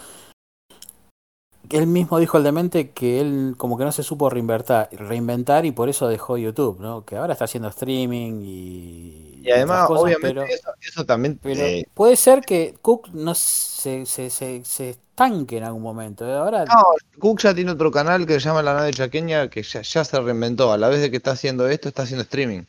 él 1.70 1.88
mismo 1.88 2.20
dijo 2.20 2.38
al 2.38 2.44
demente 2.44 2.92
que 2.92 3.20
él 3.20 3.56
como 3.58 3.78
que 3.78 3.84
no 3.84 3.92
se 3.92 4.04
supo 4.04 4.30
reinventar, 4.30 4.90
reinventar 4.92 5.66
y 5.66 5.72
por 5.72 5.90
eso 5.90 6.08
dejó 6.08 6.38
YouTube, 6.38 6.80
¿no? 6.80 7.06
Que 7.06 7.18
ahora 7.18 7.34
está 7.34 7.46
haciendo 7.46 7.70
streaming 7.70 8.42
y... 8.44 9.42
Y 9.44 9.52
además, 9.52 9.90
obviamente, 9.90 10.46
eso, 10.82 11.06
también... 11.06 11.40
puede 11.94 12.16
ser 12.18 12.42
que 12.42 12.76
Cook 12.82 13.10
no 13.14 13.34
se, 13.34 14.06
se, 14.06 14.30
se, 14.30 14.66
se, 14.66 14.90
estanque 14.90 15.58
en 15.58 15.64
algún 15.64 15.84
momento. 15.84 16.28
¿eh? 16.28 16.34
Ahora... 16.34 16.66
No, 16.66 16.84
Cook 17.18 17.40
ya 17.40 17.56
tiene 17.56 17.72
otro 17.72 17.90
canal 17.90 18.26
que 18.26 18.34
se 18.34 18.42
llama 18.42 18.62
La 18.62 18.74
Nave 18.74 18.92
Chaqueña 18.92 19.50
que 19.50 19.64
ya, 19.64 19.82
ya 19.82 20.04
se 20.04 20.20
reinventó. 20.20 20.74
A 20.74 20.78
la 20.78 20.90
vez 20.90 21.00
de 21.00 21.10
que 21.10 21.18
está 21.18 21.32
haciendo 21.32 21.68
esto, 21.70 21.88
está 21.88 22.04
haciendo 22.04 22.24
streaming 22.24 22.64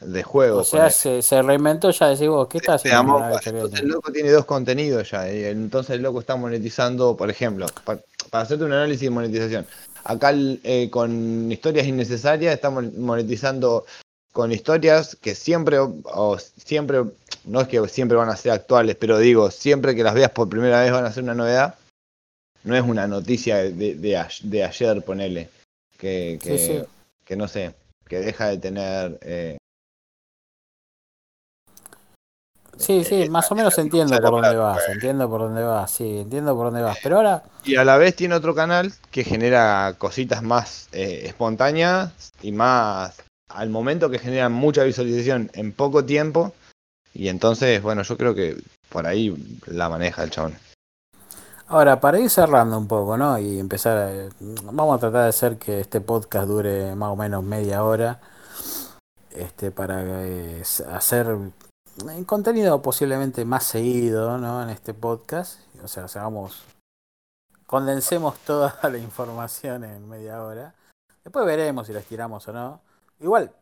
de 0.00 0.22
juegos. 0.22 0.68
O 0.72 0.76
sea, 0.76 0.90
se, 0.90 1.22
se, 1.22 1.42
reinventó 1.42 1.90
ya, 1.90 2.08
decís 2.08 2.28
vos, 2.28 2.48
¿qué 2.48 2.58
está 2.58 2.74
haciendo? 2.74 3.22
el 3.74 3.88
loco 3.88 4.10
tiene 4.12 4.30
dos 4.30 4.46
contenidos 4.46 5.10
ya, 5.10 5.28
entonces 5.28 5.96
el 5.96 6.02
loco 6.02 6.20
está 6.20 6.36
monetizando, 6.36 7.16
por 7.16 7.30
ejemplo, 7.30 7.66
para, 8.30 8.44
hacerte 8.44 8.64
un 8.64 8.72
análisis 8.72 9.02
de 9.02 9.10
monetización. 9.10 9.66
Acá 10.04 10.32
eh, 10.34 10.88
con 10.90 11.50
historias 11.52 11.86
innecesarias 11.86 12.54
estamos 12.54 12.92
monetizando 12.94 13.84
con 14.32 14.52
historias 14.52 15.16
que 15.20 15.34
siempre, 15.34 15.78
o, 15.78 16.38
siempre, 16.38 17.04
no 17.44 17.60
es 17.60 17.68
que 17.68 17.86
siempre 17.88 18.16
van 18.16 18.28
a 18.28 18.36
ser 18.36 18.52
actuales, 18.52 18.96
pero 18.98 19.18
digo, 19.18 19.50
siempre 19.50 19.94
que 19.94 20.04
las 20.04 20.14
veas 20.14 20.30
por 20.30 20.48
primera 20.48 20.80
vez 20.82 20.92
van 20.92 21.04
a 21.04 21.12
ser 21.12 21.24
una 21.24 21.34
novedad. 21.34 21.74
No 22.62 22.76
es 22.76 22.82
una 22.82 23.06
noticia 23.06 23.56
de, 23.56 23.94
de, 23.94 24.64
ayer, 24.64 25.02
ponele, 25.02 25.48
que, 25.96 26.38
que, 26.42 26.84
que 27.24 27.36
no 27.36 27.48
sé, 27.48 27.74
que 28.06 28.20
deja 28.20 28.48
de 28.48 28.58
tener 28.58 29.18
eh, 29.22 29.56
Sí, 32.80 33.04
sí, 33.04 33.28
más 33.28 33.50
o 33.52 33.54
menos 33.54 33.76
entiendo 33.78 34.18
por 34.18 34.30
dónde 34.30 34.56
vas, 34.56 34.80
entiendo 34.88 35.28
por 35.28 35.42
dónde 35.42 35.62
vas, 35.62 35.90
sí, 35.90 36.20
entiendo 36.20 36.56
por 36.56 36.66
dónde 36.66 36.80
vas. 36.80 36.96
Pero 37.02 37.18
ahora. 37.18 37.42
Y 37.62 37.76
a 37.76 37.84
la 37.84 37.98
vez 37.98 38.16
tiene 38.16 38.34
otro 38.34 38.54
canal 38.54 38.92
que 39.10 39.22
genera 39.22 39.94
cositas 39.98 40.42
más 40.42 40.88
eh, 40.92 41.22
espontáneas 41.26 42.32
y 42.40 42.52
más 42.52 43.14
al 43.50 43.68
momento 43.68 44.08
que 44.08 44.18
generan 44.18 44.52
mucha 44.52 44.82
visualización 44.82 45.50
en 45.52 45.72
poco 45.72 46.06
tiempo. 46.06 46.54
Y 47.12 47.28
entonces, 47.28 47.82
bueno, 47.82 48.02
yo 48.02 48.16
creo 48.16 48.34
que 48.34 48.56
por 48.88 49.06
ahí 49.06 49.60
la 49.66 49.90
maneja 49.90 50.22
el 50.22 50.30
chabón. 50.30 50.54
Ahora, 51.68 52.00
para 52.00 52.18
ir 52.18 52.30
cerrando 52.30 52.78
un 52.78 52.88
poco, 52.88 53.16
¿no? 53.16 53.38
Y 53.38 53.58
empezar, 53.58 53.96
a, 53.98 54.10
vamos 54.72 54.96
a 54.96 55.00
tratar 55.00 55.22
de 55.24 55.28
hacer 55.28 55.58
que 55.58 55.80
este 55.80 56.00
podcast 56.00 56.48
dure 56.48 56.94
más 56.94 57.10
o 57.10 57.16
menos 57.16 57.44
media 57.44 57.84
hora, 57.84 58.20
este, 59.30 59.70
para 59.70 60.02
eh, 60.24 60.62
hacer 60.90 61.36
en 62.08 62.24
contenido 62.24 62.80
posiblemente 62.82 63.44
más 63.44 63.64
seguido 63.64 64.38
¿no? 64.38 64.62
en 64.62 64.70
este 64.70 64.94
podcast. 64.94 65.60
O 65.82 65.88
sea, 65.88 66.04
hagamos, 66.04 66.64
condensemos 67.66 68.38
toda 68.46 68.78
la 68.82 68.98
información 68.98 69.84
en 69.84 70.08
media 70.08 70.42
hora. 70.42 70.74
Después 71.24 71.44
veremos 71.44 71.86
si 71.86 71.92
la 71.92 72.00
estiramos 72.00 72.46
o 72.48 72.52
no. 72.52 72.80
Igual 73.20 73.52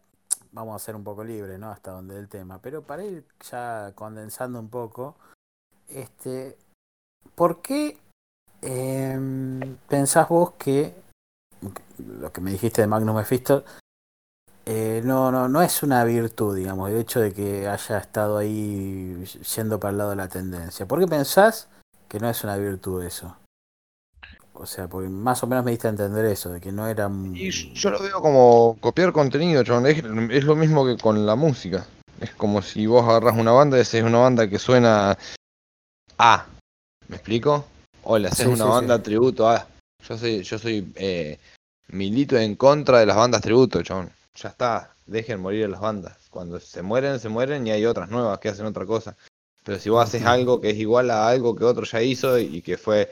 vamos 0.53 0.81
a 0.81 0.85
ser 0.85 0.94
un 0.94 1.05
poco 1.05 1.24
libres, 1.24 1.59
¿no? 1.59 1.70
Hasta 1.70 1.90
donde 1.90 2.16
el 2.18 2.29
tema. 2.29 2.61
Pero 2.61 2.83
para 2.83 3.05
ir 3.05 3.24
ya 3.51 3.92
condensando 3.94 4.61
un 4.61 4.68
poco, 4.68 5.16
este, 5.88 6.57
¿por 7.35 7.61
qué 7.61 7.98
em, 8.62 9.77
pensás 9.88 10.29
vos 10.29 10.53
que 10.53 10.94
lo 11.98 12.33
que 12.33 12.40
me 12.40 12.53
dijiste 12.53 12.83
de 12.83 12.87
Magnus 12.87 13.16
Mephisto 13.16 13.64
eh, 14.70 15.00
no, 15.02 15.33
no, 15.33 15.48
no 15.48 15.62
es 15.62 15.83
una 15.83 16.04
virtud, 16.04 16.54
digamos, 16.54 16.90
el 16.90 16.98
hecho 16.98 17.20
de 17.20 17.33
que 17.33 17.66
haya 17.66 17.96
estado 17.96 18.37
ahí 18.37 19.24
yendo 19.57 19.81
para 19.81 19.92
el 19.92 19.98
lado 19.98 20.11
de 20.11 20.16
la 20.16 20.28
tendencia. 20.28 20.85
¿Por 20.85 21.00
qué 21.00 21.07
pensás 21.07 21.70
que 22.07 22.20
no 22.20 22.28
es 22.28 22.44
una 22.44 22.59
virtud 22.59 23.02
eso? 23.02 23.35
O 24.52 24.66
sea, 24.66 24.87
porque 24.87 25.09
más 25.09 25.42
o 25.42 25.46
menos 25.46 25.64
me 25.64 25.70
diste 25.70 25.87
a 25.87 25.90
entender 25.90 26.26
eso, 26.26 26.50
de 26.50 26.61
que 26.61 26.70
no 26.70 26.87
era... 26.87 27.11
Y 27.33 27.50
yo 27.50 27.88
lo 27.88 27.98
veo 27.98 28.20
como 28.20 28.76
copiar 28.78 29.12
contenido, 29.12 29.62
Es, 29.62 30.04
es, 30.04 30.44
lo 30.44 30.54
mismo 30.54 30.85
que 30.85 30.98
con 30.98 31.24
la 31.24 31.35
música. 31.35 31.87
Es 32.20 32.33
como 32.33 32.61
si 32.61 32.85
vos 32.87 33.09
agarras 33.09 33.38
una 33.38 33.52
banda 33.52 33.78
y 33.78 33.81
es 33.81 33.94
una 33.94 34.18
banda 34.18 34.50
que 34.50 34.59
suena 34.59 35.16
A. 36.18 36.46
¿Me 37.09 37.16
explico? 37.16 37.64
O 38.02 38.18
le 38.18 38.28
haces 38.28 38.46
una 38.46 38.66
banda 38.66 39.02
tributo 39.02 39.48
a. 39.48 39.66
Yo 40.07 40.18
soy, 40.18 40.42
yo 40.42 40.59
soy 40.59 40.92
eh, 40.96 41.38
milito 41.88 42.37
en 42.37 42.54
contra 42.54 42.98
de 42.98 43.07
las 43.07 43.16
bandas 43.16 43.40
tributo, 43.40 43.83
chabón. 43.83 44.17
Ya 44.40 44.51
está, 44.51 44.94
dejen 45.07 45.40
morir 45.40 45.68
las 45.68 45.81
bandas. 45.81 46.16
Cuando 46.31 46.61
se 46.61 46.83
mueren, 46.83 47.18
se 47.18 47.29
mueren 47.29 47.66
y 47.66 47.72
hay 47.72 47.87
otras 47.87 48.09
nuevas 48.09 48.38
que 48.38 48.48
hacen 48.48 48.66
otra 48.66 48.87
cosa. 48.87 49.16
Pero 49.64 49.79
si 49.79 49.90
vos 49.90 50.05
haces 50.05 50.24
algo 50.24 50.61
que 50.61 50.70
es 50.70 50.77
igual 50.77 51.11
a 51.11 51.29
algo 51.29 51.57
que 51.57 51.64
otro 51.64 51.85
ya 51.85 52.01
hizo 52.01 52.38
y 52.38 52.62
que 52.62 52.79
fue, 52.79 53.11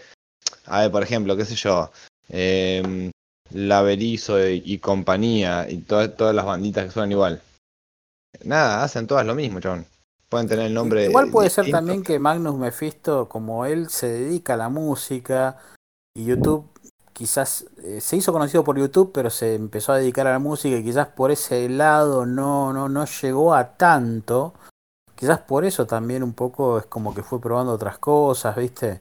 a 0.67 0.83
ver, 0.83 0.91
por 0.91 1.03
ejemplo, 1.03 1.37
qué 1.37 1.45
sé 1.45 1.55
yo, 1.57 1.91
eh, 2.29 3.11
Laberizo 3.51 4.49
y, 4.49 4.79
compañía 4.79 5.67
y 5.69 5.79
todas, 5.79 6.17
todas 6.17 6.35
las 6.35 6.45
banditas 6.45 6.85
que 6.85 6.91
suenan 6.91 7.13
igual. 7.13 7.43
Nada, 8.45 8.83
hacen 8.83 9.07
todas 9.07 9.25
lo 9.25 9.35
mismo, 9.35 9.61
chabón. 9.61 9.87
Pueden 10.29 10.49
tener 10.49 10.67
el 10.67 10.75
nombre. 10.75 11.07
Igual 11.07 11.31
puede 11.31 11.51
ser 11.51 11.71
también 11.71 12.03
que 12.03 12.19
Magnus 12.19 12.57
Mephisto, 12.57 13.29
como 13.29 13.65
él 13.65 13.89
se 13.89 14.09
dedica 14.09 14.55
a 14.55 14.57
la 14.57 14.69
música 14.69 15.59
y 16.15 16.25
YouTube 16.25 16.69
quizás 17.17 17.65
eh, 17.83 18.03
se 18.03 18.17
hizo 18.17 18.31
conocido 18.31 18.63
por 18.63 18.79
YouTube, 18.79 19.11
pero 19.11 19.31
se 19.31 19.55
empezó 19.55 19.93
a 19.93 19.97
dedicar 19.97 20.27
a 20.27 20.33
la 20.33 20.39
música 20.39 20.77
y 20.77 20.85
quizás 20.85 21.09
por 21.09 21.31
ese 21.31 21.67
lado 21.67 22.27
no, 22.27 22.75
no, 22.75 22.91
no 22.91 23.07
llegó 23.07 23.55
a 23.55 23.75
tanto. 23.79 24.53
Quizás 25.15 25.39
por 25.39 25.65
eso 25.65 25.87
también 25.87 26.23
un 26.23 26.35
poco 26.35 26.79
es 26.79 26.85
como 26.85 27.15
que 27.15 27.23
fue 27.23 27.41
probando 27.41 27.73
otras 27.73 27.97
cosas, 27.97 28.55
¿viste? 28.55 29.01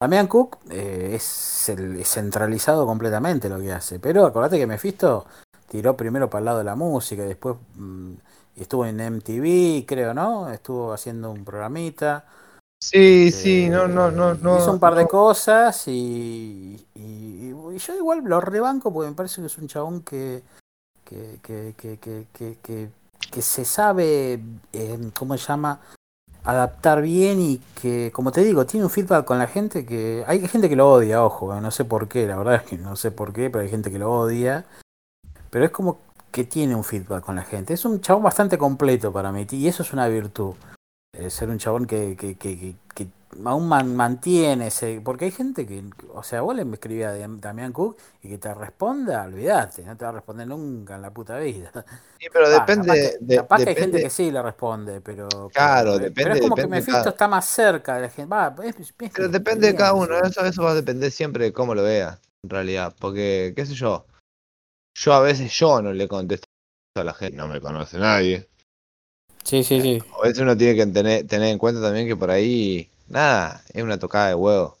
Damian 0.00 0.26
Cook 0.26 0.58
eh, 0.70 1.12
es, 1.14 1.22
centralizado 2.04 2.84
completamente 2.84 3.48
lo 3.48 3.60
que 3.60 3.72
hace, 3.72 4.00
pero 4.00 4.26
acordate 4.26 4.58
que 4.58 4.66
Mephisto 4.66 5.26
tiró 5.68 5.96
primero 5.96 6.28
para 6.28 6.40
el 6.40 6.44
lado 6.46 6.58
de 6.58 6.64
la 6.64 6.74
música, 6.74 7.22
y 7.22 7.28
después 7.28 7.54
mm, 7.76 8.14
estuvo 8.56 8.84
en 8.86 9.00
MTV, 9.00 9.86
creo, 9.86 10.14
¿no? 10.14 10.50
Estuvo 10.50 10.92
haciendo 10.92 11.30
un 11.30 11.44
programita. 11.44 12.24
Sí, 12.82 13.30
sí, 13.30 13.68
no, 13.68 13.86
no, 13.86 14.10
no, 14.10 14.34
no. 14.34 14.58
Hizo 14.58 14.72
un 14.72 14.80
par 14.80 14.96
de 14.96 15.06
cosas 15.06 15.86
y, 15.86 16.84
y, 16.96 17.54
yo 17.78 17.96
igual 17.96 18.22
lo 18.24 18.40
rebanco 18.40 18.92
porque 18.92 19.08
me 19.08 19.14
parece 19.14 19.40
que 19.40 19.46
es 19.46 19.56
un 19.56 19.68
chabón 19.68 20.02
que, 20.02 20.42
que, 21.04 21.38
que, 21.40 21.74
que, 21.76 22.26
que, 22.60 22.90
que 23.30 23.42
se 23.42 23.64
sabe, 23.64 24.40
eh, 24.72 25.10
¿cómo 25.16 25.38
se 25.38 25.46
llama? 25.46 25.80
adaptar 26.44 27.02
bien 27.02 27.40
y 27.40 27.58
que, 27.80 28.10
como 28.12 28.32
te 28.32 28.42
digo, 28.42 28.66
tiene 28.66 28.84
un 28.84 28.90
feedback 28.90 29.24
con 29.24 29.38
la 29.38 29.46
gente 29.46 29.86
que... 29.86 30.24
Hay 30.26 30.40
gente 30.48 30.68
que 30.68 30.74
lo 30.74 30.90
odia, 30.90 31.24
ojo, 31.24 31.54
no 31.60 31.70
sé 31.70 31.84
por 31.84 32.08
qué, 32.08 32.26
la 32.26 32.36
verdad 32.36 32.56
es 32.56 32.62
que 32.64 32.78
no 32.78 32.96
sé 32.96 33.12
por 33.12 33.32
qué, 33.32 33.48
pero 33.48 33.62
hay 33.62 33.70
gente 33.70 33.92
que 33.92 34.00
lo 34.00 34.10
odia. 34.10 34.64
Pero 35.50 35.64
es 35.64 35.70
como 35.70 35.98
que 36.32 36.42
tiene 36.42 36.74
un 36.74 36.82
feedback 36.82 37.24
con 37.24 37.36
la 37.36 37.44
gente. 37.44 37.74
Es 37.74 37.84
un 37.84 38.00
chabón 38.00 38.24
bastante 38.24 38.58
completo 38.58 39.12
para 39.12 39.30
mí 39.30 39.46
y 39.52 39.68
eso 39.68 39.84
es 39.84 39.92
una 39.92 40.08
virtud. 40.08 40.54
Eh, 41.14 41.28
ser 41.28 41.50
un 41.50 41.58
chabón 41.58 41.86
que, 41.86 42.16
que, 42.16 42.36
que, 42.36 42.74
que 42.94 43.06
aún 43.44 43.68
mantiene 43.68 44.68
ese. 44.68 45.02
Porque 45.04 45.26
hay 45.26 45.30
gente 45.30 45.66
que. 45.66 45.84
O 46.14 46.22
sea, 46.22 46.40
vos 46.40 46.56
le 46.56 46.62
escribís 46.62 47.04
a 47.04 47.12
Damián 47.12 47.72
Cook 47.72 47.98
y 48.22 48.30
que 48.30 48.38
te 48.38 48.52
responda, 48.54 49.24
olvídate, 49.24 49.82
no 49.82 49.94
te 49.94 50.06
va 50.06 50.10
a 50.10 50.14
responder 50.14 50.46
nunca 50.46 50.94
en 50.94 51.02
la 51.02 51.10
puta 51.10 51.38
vida. 51.38 51.70
Sí, 52.18 52.28
pero 52.32 52.48
depende. 52.48 53.18
Capaz, 53.36 53.62
que, 53.62 53.70
hay 53.70 53.76
gente 53.76 54.02
que 54.02 54.08
sí 54.08 54.30
le 54.30 54.40
responde, 54.40 55.02
pero. 55.02 55.28
Claro, 55.52 55.98
depende. 55.98 56.14
Pero 56.14 56.34
es 56.34 56.40
como 56.40 56.56
que 56.56 56.66
Mephisto 56.66 57.10
está 57.10 57.28
más 57.28 57.44
cerca 57.44 57.96
de 57.96 58.02
la 58.02 58.08
gente. 58.08 58.30
Va, 58.30 58.54
pero 58.54 59.28
depende 59.28 59.66
de 59.66 59.74
cada 59.74 59.92
uno, 59.92 60.18
eso, 60.18 60.42
eso 60.44 60.62
va 60.62 60.70
a 60.70 60.74
depender 60.74 61.10
siempre 61.10 61.44
de 61.44 61.52
cómo 61.52 61.74
lo 61.74 61.82
vea, 61.82 62.18
en 62.42 62.48
realidad. 62.48 62.94
Porque, 62.98 63.52
qué 63.54 63.66
sé 63.66 63.74
yo. 63.74 64.06
Yo 64.96 65.12
a 65.12 65.20
veces 65.20 65.52
yo 65.52 65.82
no 65.82 65.92
le 65.92 66.08
contesto 66.08 66.46
a 66.96 67.04
la 67.04 67.12
gente, 67.12 67.36
no 67.36 67.48
me 67.48 67.60
conoce 67.60 67.98
nadie. 67.98 68.48
Sí, 69.42 69.64
sí, 69.64 69.80
sí. 69.80 70.02
A 70.18 70.22
veces 70.22 70.38
uno 70.38 70.56
tiene 70.56 70.74
que 70.76 70.86
tener, 70.86 71.26
tener 71.26 71.48
en 71.48 71.58
cuenta 71.58 71.80
también 71.80 72.06
que 72.06 72.16
por 72.16 72.30
ahí 72.30 72.88
Nada, 73.12 73.62
es 73.74 73.82
una 73.82 73.98
tocada 73.98 74.28
de 74.28 74.34
huevo. 74.34 74.78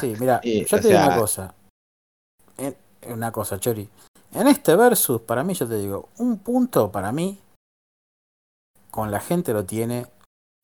Sí, 0.00 0.14
mira, 0.20 0.38
yo 0.44 0.80
te 0.80 0.88
digo 0.88 1.00
una 1.00 1.16
cosa. 1.16 1.54
una 3.06 3.32
cosa, 3.32 3.58
Chori. 3.58 3.88
En 4.34 4.46
este 4.48 4.76
versus, 4.76 5.22
para 5.22 5.42
mí, 5.42 5.54
yo 5.54 5.66
te 5.66 5.76
digo, 5.76 6.10
un 6.18 6.40
punto 6.40 6.92
para 6.92 7.10
mí, 7.10 7.40
con 8.90 9.10
la 9.10 9.20
gente 9.20 9.54
lo 9.54 9.64
tiene 9.64 10.06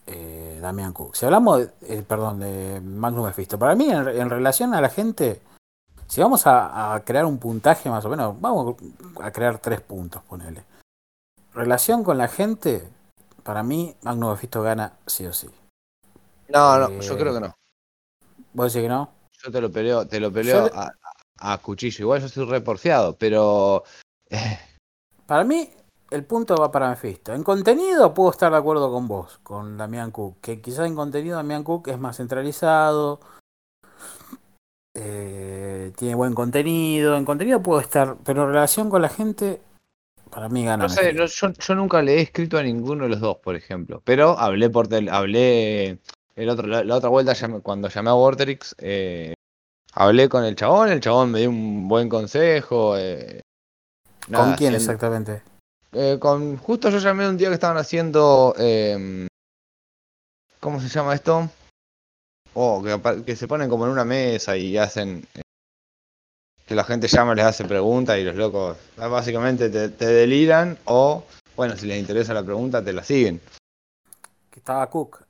eh, 0.07 0.59
Damián 0.61 0.93
Cook. 0.93 1.17
Si 1.17 1.25
hablamos, 1.25 1.61
de, 1.61 1.71
eh, 1.89 2.05
perdón, 2.07 2.41
de 2.41 2.83
Magnus 2.83 3.29
Mephisto, 3.29 3.59
para 3.59 3.75
mí, 3.75 3.91
en, 3.91 4.29
relación 4.29 4.75
a 4.75 4.83
la 4.83 4.91
gente, 4.91 5.41
si 6.07 6.21
vamos 6.21 6.43
a, 6.45 7.03
crear 7.07 7.25
un 7.25 7.39
puntaje 7.39 7.89
más 7.89 8.05
o 8.05 8.11
menos, 8.11 8.39
vamos 8.39 8.77
a 9.23 9.31
crear 9.31 9.59
tres 9.59 9.81
puntos, 9.81 10.23
ponele. 10.25 10.65
Relación 11.55 12.05
con 12.05 12.19
la 12.19 12.29
gente, 12.29 12.87
para 13.45 13.63
mí, 13.63 13.95
Magnus 14.03 14.31
Mephisto 14.33 14.63
gana 14.63 14.99
sí 15.07 15.27
o 15.27 15.33
sí. 15.33 15.49
No, 16.49 16.79
no, 16.79 17.01
yo 17.01 17.17
creo 17.17 17.35
que 17.35 17.41
no. 17.41 17.55
¿Vos 18.55 18.73
decís 18.73 18.85
que 18.85 18.89
no? 18.89 19.11
Yo 19.43 19.53
te 19.53 19.61
lo 19.61 19.71
peleo, 19.71 20.09
te 20.09 20.19
lo 20.19 20.33
peleo 20.33 20.71
a, 21.39 21.59
cuchillo. 21.59 22.05
Igual 22.05 22.21
yo 22.21 22.27
estoy 22.27 22.47
reporciado, 22.47 23.17
pero. 23.17 23.85
Eh. 24.31 24.59
Para 25.27 25.45
mí, 25.45 25.69
el 26.11 26.25
punto 26.25 26.57
va 26.57 26.71
para 26.71 26.89
Mephisto. 26.89 27.35
En 27.35 27.43
contenido 27.43 28.15
puedo 28.15 28.31
estar 28.31 28.51
de 28.51 28.59
acuerdo 28.59 28.91
con 28.91 29.07
vos, 29.07 29.39
con 29.43 29.77
Damián 29.77 30.11
Cook. 30.11 30.41
Que 30.41 30.63
quizás 30.63 30.87
en 30.87 30.95
contenido 30.95 31.37
Damián 31.37 31.65
Cook 31.65 31.89
es 31.89 31.99
más 31.99 32.17
centralizado. 32.17 33.21
Eh, 34.95 35.93
tiene 35.97 36.15
buen 36.15 36.35
contenido. 36.35 37.17
En 37.17 37.25
contenido 37.25 37.63
puedo 37.63 37.81
estar. 37.81 38.17
Pero 38.25 38.45
en 38.45 38.49
relación 38.49 38.89
con 38.89 39.03
la 39.03 39.09
gente, 39.09 39.61
para 40.35 40.49
mí 40.49 40.65
gana. 40.65 40.85
No 40.85 40.89
sé, 40.89 41.15
yo, 41.15 41.75
nunca 41.77 42.03
le 42.03 42.17
he 42.17 42.21
escrito 42.21 42.59
a 42.59 42.63
ninguno 42.63 43.05
de 43.05 43.11
los 43.11 43.21
dos, 43.21 43.37
por 43.37 43.55
ejemplo. 43.55 44.03
Pero 44.05 44.37
hablé 44.39 44.69
por 44.69 44.89
tel, 44.89 45.09
hablé 45.09 46.01
el 46.35 46.49
otro, 46.49 46.67
la, 46.67 46.97
otra 46.97 47.09
vuelta, 47.09 47.35
cuando 47.63 47.89
llamé 47.89 48.11
a 48.11 48.15
Vorterix, 48.15 48.75
eh, 48.79 49.35
hablé 49.93 50.29
con 50.29 50.45
el 50.45 50.57
chabón, 50.57 50.91
el 50.91 51.01
chabón 51.01 51.31
me 51.31 51.41
dio 51.41 51.51
un 51.51 51.87
buen 51.87 52.09
consejo. 52.09 52.99
Eh, 52.99 53.43
¿Con 54.33 54.55
quién 54.55 54.75
exactamente? 54.75 55.43
Eh, 55.93 56.19
con, 56.19 56.57
justo 56.57 56.91
yo 56.91 56.99
llamé 56.99 57.29
un 57.29 57.37
día 57.37 57.49
que 57.49 57.55
estaban 57.55 57.77
haciendo. 57.77 58.55
Em, 58.59 59.29
¿Cómo 60.59 60.81
se 60.81 60.89
llama 60.89 61.15
esto? 61.15 61.49
Oh, 62.55 62.83
que, 63.25 63.37
se 63.37 63.47
ponen 63.47 63.69
como 63.69 63.85
en 63.85 63.93
una 63.93 64.05
mesa 64.05 64.57
y 64.57 64.77
hacen. 64.77 65.25
Que 66.67 66.75
la 66.75 66.85
gente 66.85 67.09
llama, 67.09 67.35
les 67.35 67.45
hace 67.45 67.65
preguntas 67.65 68.19
y 68.19 68.25
los 68.25 68.37
locos 68.37 68.77
básicamente 68.97 69.69
te, 69.71 69.89
te 69.91 70.07
deliran 70.07 70.79
o, 70.85 71.25
bueno, 71.57 71.77
si 71.77 71.87
les 71.87 71.99
interesa 71.99 72.35
la 72.35 72.43
pregunta, 72.43 72.83
te 72.83 72.93
la 72.93 73.03
siguen. 73.03 73.41
Que 74.51 74.61
estaba 74.61 74.89
Cook. 74.89 75.25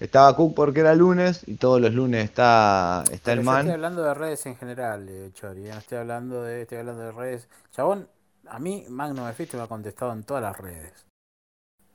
Estaba 0.00 0.34
Cook 0.36 0.54
porque 0.54 0.80
era 0.80 0.94
lunes 0.94 1.42
y 1.46 1.56
todos 1.56 1.80
los 1.80 1.92
lunes 1.92 2.24
está, 2.24 3.02
está 3.10 3.32
el 3.32 3.42
man. 3.42 3.60
estoy 3.60 3.74
hablando 3.74 4.04
de 4.04 4.14
redes 4.14 4.46
en 4.46 4.56
general, 4.56 5.08
eh, 5.08 5.30
Chori. 5.34 5.66
¿eh? 5.66 5.70
No 5.72 5.78
estoy 5.78 5.98
hablando 5.98 6.42
de, 6.42 6.62
estoy 6.62 6.78
hablando 6.78 7.02
de 7.02 7.12
redes. 7.12 7.48
Chabón, 7.72 8.08
a 8.46 8.60
mí 8.60 8.84
Magno 8.88 9.24
Mephisto 9.24 9.56
me 9.56 9.64
ha 9.64 9.66
contestado 9.66 10.12
en 10.12 10.22
todas 10.22 10.42
las 10.42 10.56
redes. 10.56 11.06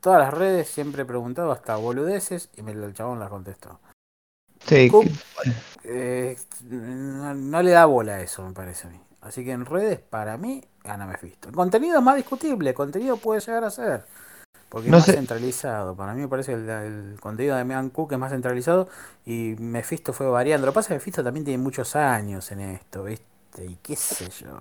Todas 0.02 0.20
las 0.20 0.34
redes 0.34 0.68
siempre 0.68 1.04
he 1.04 1.06
preguntado 1.06 1.54
hasta 1.54 1.78
boludeces 1.78 2.50
y 2.58 2.62
me, 2.62 2.74
el 2.74 2.94
chabón 2.94 3.20
las 3.20 3.30
contestó. 3.30 3.80
Sí. 4.68 4.92
Eh, 5.84 6.38
no, 6.70 7.62
le 7.62 7.72
da 7.72 7.86
bola 7.86 8.16
a 8.16 8.22
eso, 8.22 8.44
me 8.46 8.54
parece 8.54 8.88
a 8.88 8.92
mí. 8.92 9.00
Así 9.22 9.44
que 9.44 9.52
en 9.52 9.66
redes, 9.66 10.00
para 10.00 10.38
mí, 10.38 10.64
gana 10.84 11.06
Mephisto. 11.06 11.50
El 11.50 11.56
contenido 11.56 11.98
es 11.98 12.04
más 12.04 12.16
discutible, 12.16 12.70
el 12.70 12.76
contenido 12.76 13.18
puede 13.18 13.40
llegar 13.42 13.64
a 13.64 13.70
ser. 13.70 14.06
Porque 14.70 14.88
es 14.88 14.92
más 14.92 15.06
centralizado. 15.06 15.96
Para 15.96 16.14
mí 16.14 16.22
me 16.22 16.28
parece 16.28 16.54
que 16.54 16.88
el, 16.88 17.18
contenido 17.20 17.56
de 17.56 17.64
Megan 17.64 17.90
Cook 17.90 18.14
es 18.14 18.18
más 18.18 18.32
centralizado 18.32 18.90
y 19.26 19.56
Mephisto 19.60 20.14
fue 20.14 20.28
variando. 20.28 20.66
Lo 20.66 20.72
que 20.72 20.76
pasa 20.76 20.86
es 20.86 20.88
que 20.88 20.94
Mephisto 20.96 21.24
también 21.24 21.46
tiene 21.46 21.62
muchos 21.62 21.96
años 21.96 22.52
en 22.52 22.62
esto, 22.62 23.04
¿viste? 23.04 23.66
Y 23.66 23.78
qué 23.84 23.96
sé 23.96 24.30
yo. 24.30 24.60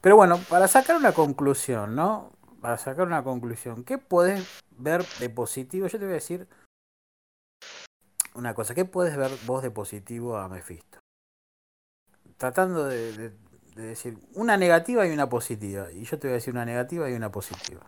Pero 0.00 0.16
bueno, 0.16 0.38
para 0.48 0.68
sacar 0.68 0.96
una 0.96 1.12
conclusión, 1.12 1.96
¿no? 1.96 2.30
Para 2.60 2.78
sacar 2.78 3.06
una 3.06 3.24
conclusión, 3.24 3.82
¿qué 3.82 3.98
puedes 3.98 4.46
ver 4.78 5.04
de 5.18 5.28
positivo? 5.28 5.88
Yo 5.88 5.98
te 5.98 6.04
voy 6.04 6.12
a 6.12 6.14
decir 6.14 6.46
una 8.34 8.54
cosa, 8.54 8.74
¿qué 8.74 8.84
puedes 8.84 9.16
ver 9.16 9.30
vos 9.46 9.62
de 9.62 9.70
positivo 9.70 10.36
a 10.36 10.48
Mephisto? 10.48 10.98
Tratando 12.36 12.86
de, 12.86 13.32
de 13.74 13.82
decir 13.82 14.18
una 14.34 14.56
negativa 14.56 15.06
y 15.06 15.10
una 15.10 15.28
positiva. 15.28 15.90
Y 15.92 16.04
yo 16.04 16.18
te 16.18 16.28
voy 16.28 16.32
a 16.32 16.34
decir 16.34 16.52
una 16.52 16.64
negativa 16.64 17.08
y 17.10 17.14
una 17.14 17.30
positiva. 17.30 17.80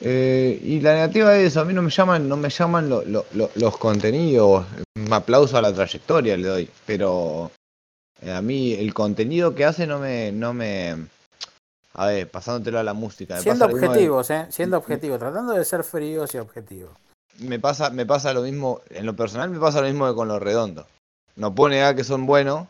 Eh, 0.00 0.58
y 0.62 0.80
la 0.80 0.94
negativa 0.94 1.36
es 1.36 1.48
eso, 1.48 1.60
a 1.60 1.64
mí 1.64 1.74
no 1.74 1.82
me 1.82 1.90
llaman, 1.90 2.28
no 2.28 2.36
me 2.36 2.48
llaman 2.48 2.88
los 2.88 3.78
contenidos, 3.78 4.66
un 4.96 5.12
aplauso 5.12 5.58
a 5.58 5.62
la 5.62 5.72
trayectoria 5.72 6.36
le 6.36 6.48
doy, 6.48 6.70
pero 6.86 7.50
eh, 8.20 8.32
a 8.32 8.40
mí 8.40 8.72
el 8.72 8.94
contenido 8.94 9.54
que 9.54 9.64
hace 9.64 9.86
no 9.86 9.98
me, 9.98 10.32
no 10.32 10.54
me, 10.54 10.96
a 11.94 12.06
ver, 12.06 12.30
pasándotelo 12.30 12.78
a 12.78 12.82
la 12.82 12.94
música. 12.94 13.38
Siendo 13.38 13.66
objetivos, 13.66 14.30
eh, 14.30 14.46
siendo 14.48 14.76
objetivos, 14.78 15.18
tratando 15.18 15.52
de 15.52 15.64
ser 15.64 15.84
fríos 15.84 16.34
y 16.34 16.38
objetivos. 16.38 16.96
Me 17.38 17.58
pasa, 17.58 17.90
me 17.90 18.06
pasa 18.06 18.32
lo 18.32 18.42
mismo, 18.42 18.80
en 18.90 19.06
lo 19.06 19.16
personal 19.16 19.50
me 19.50 19.58
pasa 19.58 19.80
lo 19.80 19.88
mismo 19.88 20.08
que 20.08 20.14
con 20.14 20.28
los 20.28 20.40
redondos. 20.40 20.86
No 21.36 21.54
puedo 21.54 21.70
negar 21.70 21.96
que 21.96 22.04
son 22.04 22.26
buenos, 22.26 22.68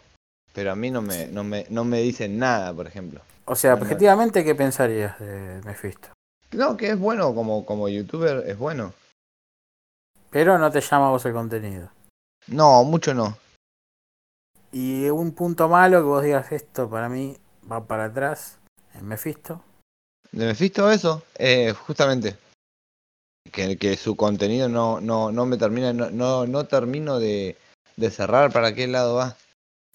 pero 0.53 0.73
a 0.73 0.77
mí 0.77 0.91
no 0.91 1.03
me, 1.03 1.27
no 1.27 1.45
me, 1.45 1.67
no 1.69 1.85
me 1.85 2.01
dicen 2.01 2.39
nada, 2.39 2.73
por 2.73 2.87
ejemplo. 2.87 3.21
O 3.45 3.57
sea, 3.57 3.75
objetivamente, 3.75 4.45
¿qué 4.45 4.55
pensarías 4.55 5.19
de 5.19 5.61
Mephisto? 5.65 6.09
No, 6.53 6.77
que 6.77 6.91
es 6.91 6.99
bueno 6.99 7.35
como, 7.35 7.67
como 7.67 7.89
youtuber, 7.89 8.45
es 8.47 8.57
bueno. 8.57 8.93
Pero 10.31 10.59
no 10.59 10.71
te 10.71 10.81
llama 10.81 11.11
vos 11.11 11.25
el 11.27 11.33
contenido. 11.33 11.91
No, 12.47 12.85
mucho 12.85 13.15
no. 13.15 13.37
Y 14.71 15.09
un 15.11 15.33
punto 15.33 15.69
malo 15.69 15.99
que 15.99 16.05
vos 16.05 16.25
digas 16.25 16.53
esto 16.53 16.89
para 16.89 17.09
mí 17.09 17.37
va 17.71 17.85
para 17.85 18.05
atrás 18.05 18.59
en 18.95 19.07
Mephisto. 19.07 19.63
¿De 20.31 20.47
Mephisto 20.47 20.91
eso? 20.91 21.23
Eh, 21.37 21.73
justamente. 21.73 22.37
Que, 23.53 23.77
que 23.77 23.97
su 23.97 24.17
contenido 24.17 24.69
no, 24.69 25.01
no, 25.01 25.31
no 25.31 25.45
me 25.47 25.57
termina, 25.59 25.93
no, 25.93 26.11
no, 26.11 26.47
no 26.47 26.65
termino 26.65 27.19
de, 27.19 27.57
de 27.97 28.11
cerrar 28.11 28.51
para 28.53 28.75
qué 28.75 28.87
lado 28.89 29.17
va. 29.17 29.37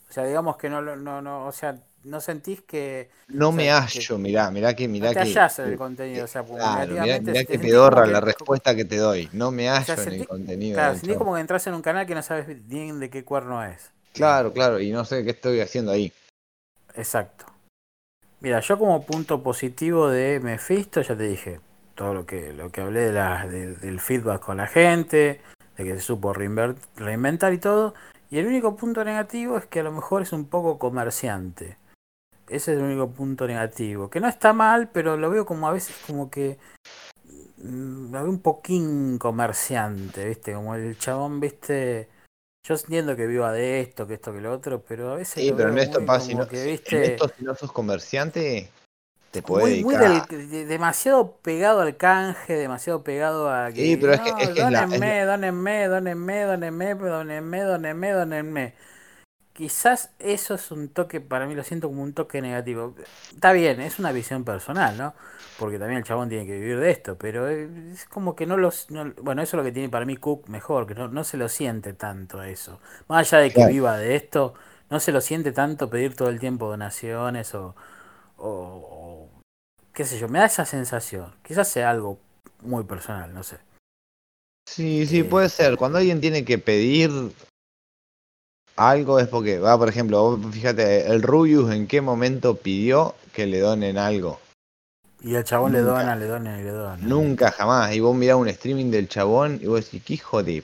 O 0.09 0.13
sea, 0.13 0.23
digamos 0.25 0.57
que 0.57 0.69
no, 0.69 0.81
no, 0.81 1.21
no, 1.21 1.45
o 1.47 1.51
sea, 1.51 1.75
no 2.03 2.21
sentís 2.21 2.61
que... 2.61 3.09
No 3.27 3.49
o 3.49 3.51
sea, 3.51 3.57
me 3.57 3.63
que- 3.63 3.71
hallo, 3.71 4.17
mirá, 4.19 4.51
mirá 4.51 4.75
que, 4.75 4.87
mirá 4.87 5.07
no 5.07 5.13
te 5.15 5.33
que. 5.33 5.39
el 5.39 5.69
que- 5.71 5.75
contenido, 5.77 6.25
o 6.25 6.27
sea, 6.27 6.43
Claro, 6.43 6.91
mirá, 6.93 7.19
mirá 7.19 7.19
te 7.39 7.45
que 7.47 7.59
pedorra 7.59 8.05
la 8.05 8.19
que- 8.19 8.25
respuesta 8.27 8.75
que 8.75 8.85
te 8.85 8.97
doy. 8.97 9.27
No 9.33 9.49
me 9.51 9.67
hallo 9.67 9.83
sea, 9.85 9.95
en 9.95 10.09
sentí- 10.11 10.21
el 10.21 10.27
contenido. 10.27 10.75
Claro, 10.75 10.93
sentís 10.95 11.17
como 11.17 11.33
que 11.35 11.41
entras 11.41 11.65
en 11.67 11.73
un 11.73 11.81
canal 11.81 12.05
que 12.05 12.15
no 12.15 12.21
sabes 12.21 12.67
bien 12.67 12.99
de 12.99 13.09
qué 13.09 13.25
cuerno 13.25 13.63
es. 13.65 13.91
Claro, 14.13 14.53
claro, 14.53 14.79
y 14.79 14.91
no 14.91 15.03
sé 15.03 15.23
qué 15.23 15.31
estoy 15.31 15.59
haciendo 15.61 15.91
ahí. 15.91 16.13
Exacto. 16.95 17.45
Mira, 18.39 18.59
yo 18.59 18.77
como 18.77 19.03
punto 19.03 19.41
positivo 19.41 20.09
de 20.09 20.39
Mephisto, 20.39 21.01
ya 21.01 21.17
te 21.17 21.23
dije, 21.23 21.59
todo 21.97 22.13
lo 22.13 22.25
que, 22.25 22.53
lo 22.53 22.71
que 22.71 22.81
hablé 22.81 23.01
de 23.01 23.11
la, 23.13 23.45
de- 23.47 23.75
del 23.75 23.99
feedback 23.99 24.41
con 24.41 24.57
la 24.57 24.67
gente, 24.67 25.41
de 25.77 25.83
que 25.83 25.95
se 25.95 26.01
supo 26.01 26.33
reinventar 26.33 27.53
y 27.53 27.57
todo. 27.57 27.93
Y 28.29 28.39
el 28.39 28.47
único 28.47 28.75
punto 28.77 29.03
negativo 29.03 29.57
es 29.57 29.65
que 29.65 29.81
a 29.81 29.83
lo 29.83 29.91
mejor 29.91 30.21
es 30.21 30.31
un 30.33 30.45
poco 30.45 30.79
comerciante. 30.79 31.77
Ese 32.47 32.73
es 32.73 32.77
el 32.79 32.83
único 32.85 33.09
punto 33.09 33.47
negativo. 33.47 34.09
Que 34.09 34.19
no 34.21 34.27
está 34.29 34.53
mal, 34.53 34.89
pero 34.93 35.17
lo 35.17 35.29
veo 35.29 35.45
como 35.45 35.67
a 35.67 35.73
veces 35.73 35.95
como 36.07 36.29
que... 36.29 36.57
mm, 37.57 38.11
Lo 38.13 38.21
veo 38.23 38.29
un 38.29 38.39
poquín 38.41 39.17
comerciante, 39.17 40.27
¿viste? 40.27 40.53
Como 40.53 40.75
el 40.75 40.97
chabón, 40.97 41.39
¿viste? 41.39 42.09
Yo 42.67 42.75
entiendo 42.75 43.15
que 43.15 43.27
viva 43.27 43.51
de 43.53 43.81
esto, 43.81 44.07
que 44.07 44.15
esto, 44.15 44.33
que 44.33 44.41
lo 44.41 44.51
otro, 44.51 44.81
pero 44.87 45.13
a 45.13 45.15
veces 45.15 45.43
Sí, 45.43 45.53
pero 45.55 45.69
en 45.69 45.77
esto, 45.77 45.97
muy 45.99 46.07
pa, 46.07 46.17
como 46.17 46.29
si 46.29 46.35
no, 46.35 46.47
que, 46.47 46.63
¿viste? 46.65 47.05
en 47.05 47.11
esto 47.11 47.29
si 47.29 47.43
no 47.43 47.55
sos 47.55 47.71
comerciante, 47.71 48.69
te 49.41 49.47
puede 49.47 49.65
muy, 49.75 49.83
muy 49.83 49.95
del- 49.97 50.21
de- 50.49 50.65
demasiado 50.65 51.37
pegado 51.41 51.81
al 51.81 51.97
canje, 51.97 52.53
demasiado 52.55 53.03
pegado 53.03 53.49
a 53.51 53.71
que, 53.71 53.83
Sí, 53.83 53.97
pero 53.97 54.13
es 54.13 54.21
que- 54.21 54.29
es 54.43 54.49
que 54.49 54.61
es 54.61 54.69
la- 54.69 54.83
es 54.83 54.89
dónenme, 54.89 55.25
dónenme, 55.25 55.87
dónenme, 55.87 56.41
dónenme, 56.43 56.95
dónenme, 56.95 57.61
dónenme, 57.63 58.11
dónenme. 58.11 58.73
Quizás 59.53 60.11
eso 60.19 60.53
es 60.55 60.69
un 60.71 60.89
toque, 60.89 61.19
para 61.19 61.47
mí 61.47 61.55
lo 61.55 61.63
siento 61.63 61.87
como 61.87 62.03
un 62.03 62.13
toque 62.13 62.41
negativo. 62.41 62.95
Está 63.33 63.53
bien, 63.53 63.81
es 63.81 63.97
una 63.99 64.11
visión 64.11 64.43
personal, 64.45 64.95
¿no? 64.97 65.15
Porque 65.57 65.79
también 65.79 65.97
el 65.97 66.03
chabón 66.03 66.29
tiene 66.29 66.45
que 66.45 66.53
vivir 66.59 66.79
de 66.79 66.91
esto, 66.91 67.17
pero 67.17 67.47
eh, 67.49 67.67
es 67.93 68.05
como 68.05 68.35
que 68.35 68.45
no 68.45 68.57
los... 68.57 68.91
no- 68.91 69.13
bueno, 69.23 69.41
eso 69.41 69.57
es 69.57 69.59
lo 69.59 69.63
que 69.63 69.71
tiene 69.71 69.89
para 69.89 70.05
mí 70.05 70.15
Cook 70.17 70.47
mejor, 70.49 70.85
que 70.85 70.93
no, 70.93 71.07
no 71.07 71.23
se 71.23 71.37
lo 71.37 71.49
siente 71.49 71.93
tanto 71.93 72.43
eso. 72.43 72.79
Más 73.07 73.33
allá 73.33 73.41
de 73.43 73.49
que 73.49 73.55
Claro. 73.55 73.71
viva 73.71 73.97
de 73.97 74.15
esto, 74.15 74.53
no 74.91 74.99
se 74.99 75.11
lo 75.11 75.21
siente 75.21 75.51
tanto 75.51 75.89
pedir 75.89 76.15
todo 76.15 76.29
el 76.29 76.39
tiempo 76.39 76.67
donaciones 76.69 77.55
o, 77.55 77.75
o 78.37 79.26
qué 79.97 80.05
sé 80.05 80.19
yo, 80.19 80.29
me 80.29 80.37
da 80.37 80.45
esa 80.45 80.63
sensación. 80.63 81.33
Quizás 81.41 81.67
sea 81.69 81.89
algo 81.89 82.19
muy 82.61 82.83
personal, 82.83 83.33
no 83.33 83.41
sé. 83.41 83.57
Sí, 84.69 85.07
sí, 85.07 85.21
Eh, 85.21 85.23
puede 85.23 85.49
ser. 85.49 85.75
Cuando 85.75 85.97
alguien 85.97 86.21
tiene 86.21 86.45
que 86.45 86.59
pedir 86.59 87.09
algo 88.75 89.19
es 89.19 89.27
porque, 89.27 89.57
va, 89.57 89.75
por 89.75 89.89
ejemplo, 89.89 90.39
fíjate, 90.51 91.07
el 91.07 91.23
Rubius 91.23 91.73
en 91.73 91.87
qué 91.87 92.01
momento 92.01 92.57
pidió 92.57 93.15
que 93.33 93.47
le 93.47 93.59
donen 93.59 93.97
algo. 93.97 94.39
Y 95.23 95.33
el 95.33 95.43
chabón 95.43 95.71
le 95.71 95.81
dona, 95.81 96.15
le 96.15 96.27
dona 96.27 96.61
y 96.61 96.63
le 96.63 96.69
dona. 96.69 96.97
Nunca 96.97 97.49
jamás. 97.49 97.91
Y 97.95 97.99
vos 97.99 98.15
mirás 98.15 98.37
un 98.37 98.49
streaming 98.49 98.91
del 98.91 99.09
chabón 99.09 99.57
y 99.59 99.65
vos 99.65 99.83
decís, 99.83 100.03
qué 100.03 100.13
hijo 100.13 100.43
de... 100.43 100.63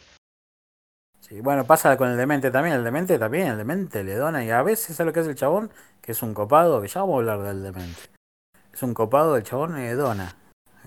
Sí, 1.21 1.41
bueno, 1.41 1.65
pasa 1.65 1.97
con 1.97 2.07
el 2.09 2.17
demente 2.17 2.51
también. 2.51 2.75
El 2.75 2.83
demente 2.83 3.17
también, 3.17 3.47
el 3.47 3.57
demente 3.57 4.03
le 4.03 4.13
dona. 4.13 4.45
Y 4.45 4.51
a 4.51 4.61
veces, 4.61 4.95
¿sabes 4.95 5.07
lo 5.07 5.13
que 5.13 5.21
es 5.21 5.27
el 5.27 5.33
chabón? 5.33 5.71
Que 6.03 6.11
es 6.11 6.21
un 6.21 6.35
copado, 6.35 6.79
que 6.83 6.87
ya 6.87 6.99
vamos 6.99 7.15
a 7.15 7.17
hablar 7.17 7.41
del 7.41 7.63
demente. 7.63 8.13
Es 8.73 8.81
un 8.83 8.93
copado, 8.93 9.37
el 9.37 9.43
chabón 9.43 9.75
le 9.75 9.93
dona. 9.93 10.35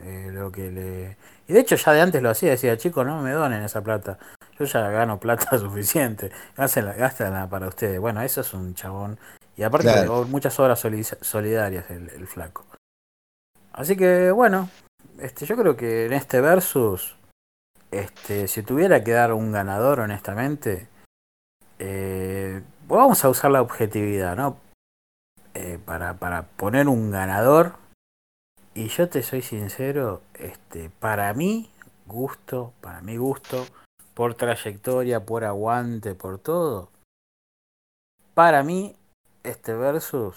eh, 0.02 0.28
lo 0.32 0.50
que 0.52 0.70
le... 0.70 1.16
Y 1.48 1.52
de 1.52 1.60
hecho 1.60 1.76
ya 1.76 1.92
de 1.92 2.00
antes 2.00 2.22
lo 2.22 2.30
hacía, 2.30 2.50
decía, 2.50 2.76
chicos, 2.76 3.06
no 3.06 3.22
me 3.22 3.30
donen 3.30 3.62
esa 3.62 3.82
plata. 3.82 4.18
Yo 4.58 4.64
ya 4.64 4.90
gano 4.90 5.18
plata 5.20 5.56
suficiente. 5.58 6.30
Gástenla, 6.56 6.92
gástenla 6.94 7.48
para 7.48 7.68
ustedes. 7.68 8.00
Bueno, 8.00 8.20
eso 8.22 8.40
es 8.40 8.52
un 8.52 8.74
chabón. 8.74 9.18
Y 9.56 9.62
aparte 9.62 9.86
Claro. 9.90 10.24
muchas 10.26 10.58
obras 10.60 10.80
soli- 10.84 11.02
solidarias 11.04 11.88
el, 11.90 12.10
el 12.10 12.26
flaco. 12.26 12.66
Así 13.72 13.96
que 13.96 14.30
bueno, 14.30 14.68
este, 15.18 15.46
yo 15.46 15.56
creo 15.56 15.76
que 15.76 16.06
en 16.06 16.12
este 16.12 16.40
versus, 16.40 17.16
este, 17.90 18.48
si 18.48 18.62
tuviera 18.62 19.02
que 19.04 19.12
dar 19.12 19.32
un 19.32 19.52
ganador, 19.52 20.00
honestamente, 20.00 20.88
eh, 21.78 22.62
vamos 22.88 23.24
a 23.24 23.28
usar 23.28 23.50
la 23.50 23.62
objetividad, 23.62 24.36
¿no? 24.36 24.58
Eh, 25.58 25.78
para, 25.82 26.18
para 26.18 26.42
poner 26.42 26.86
un 26.86 27.10
ganador. 27.10 27.76
Y 28.74 28.88
yo 28.88 29.08
te 29.08 29.22
soy 29.22 29.40
sincero, 29.40 30.20
este, 30.34 30.90
para 30.90 31.32
mí, 31.32 31.70
gusto, 32.04 32.74
para 32.82 33.00
mi 33.00 33.16
gusto, 33.16 33.64
por 34.12 34.34
trayectoria, 34.34 35.24
por 35.24 35.44
aguante, 35.44 36.14
por 36.14 36.38
todo, 36.38 36.90
para 38.34 38.62
mí, 38.62 38.94
este 39.44 39.72
versus 39.72 40.36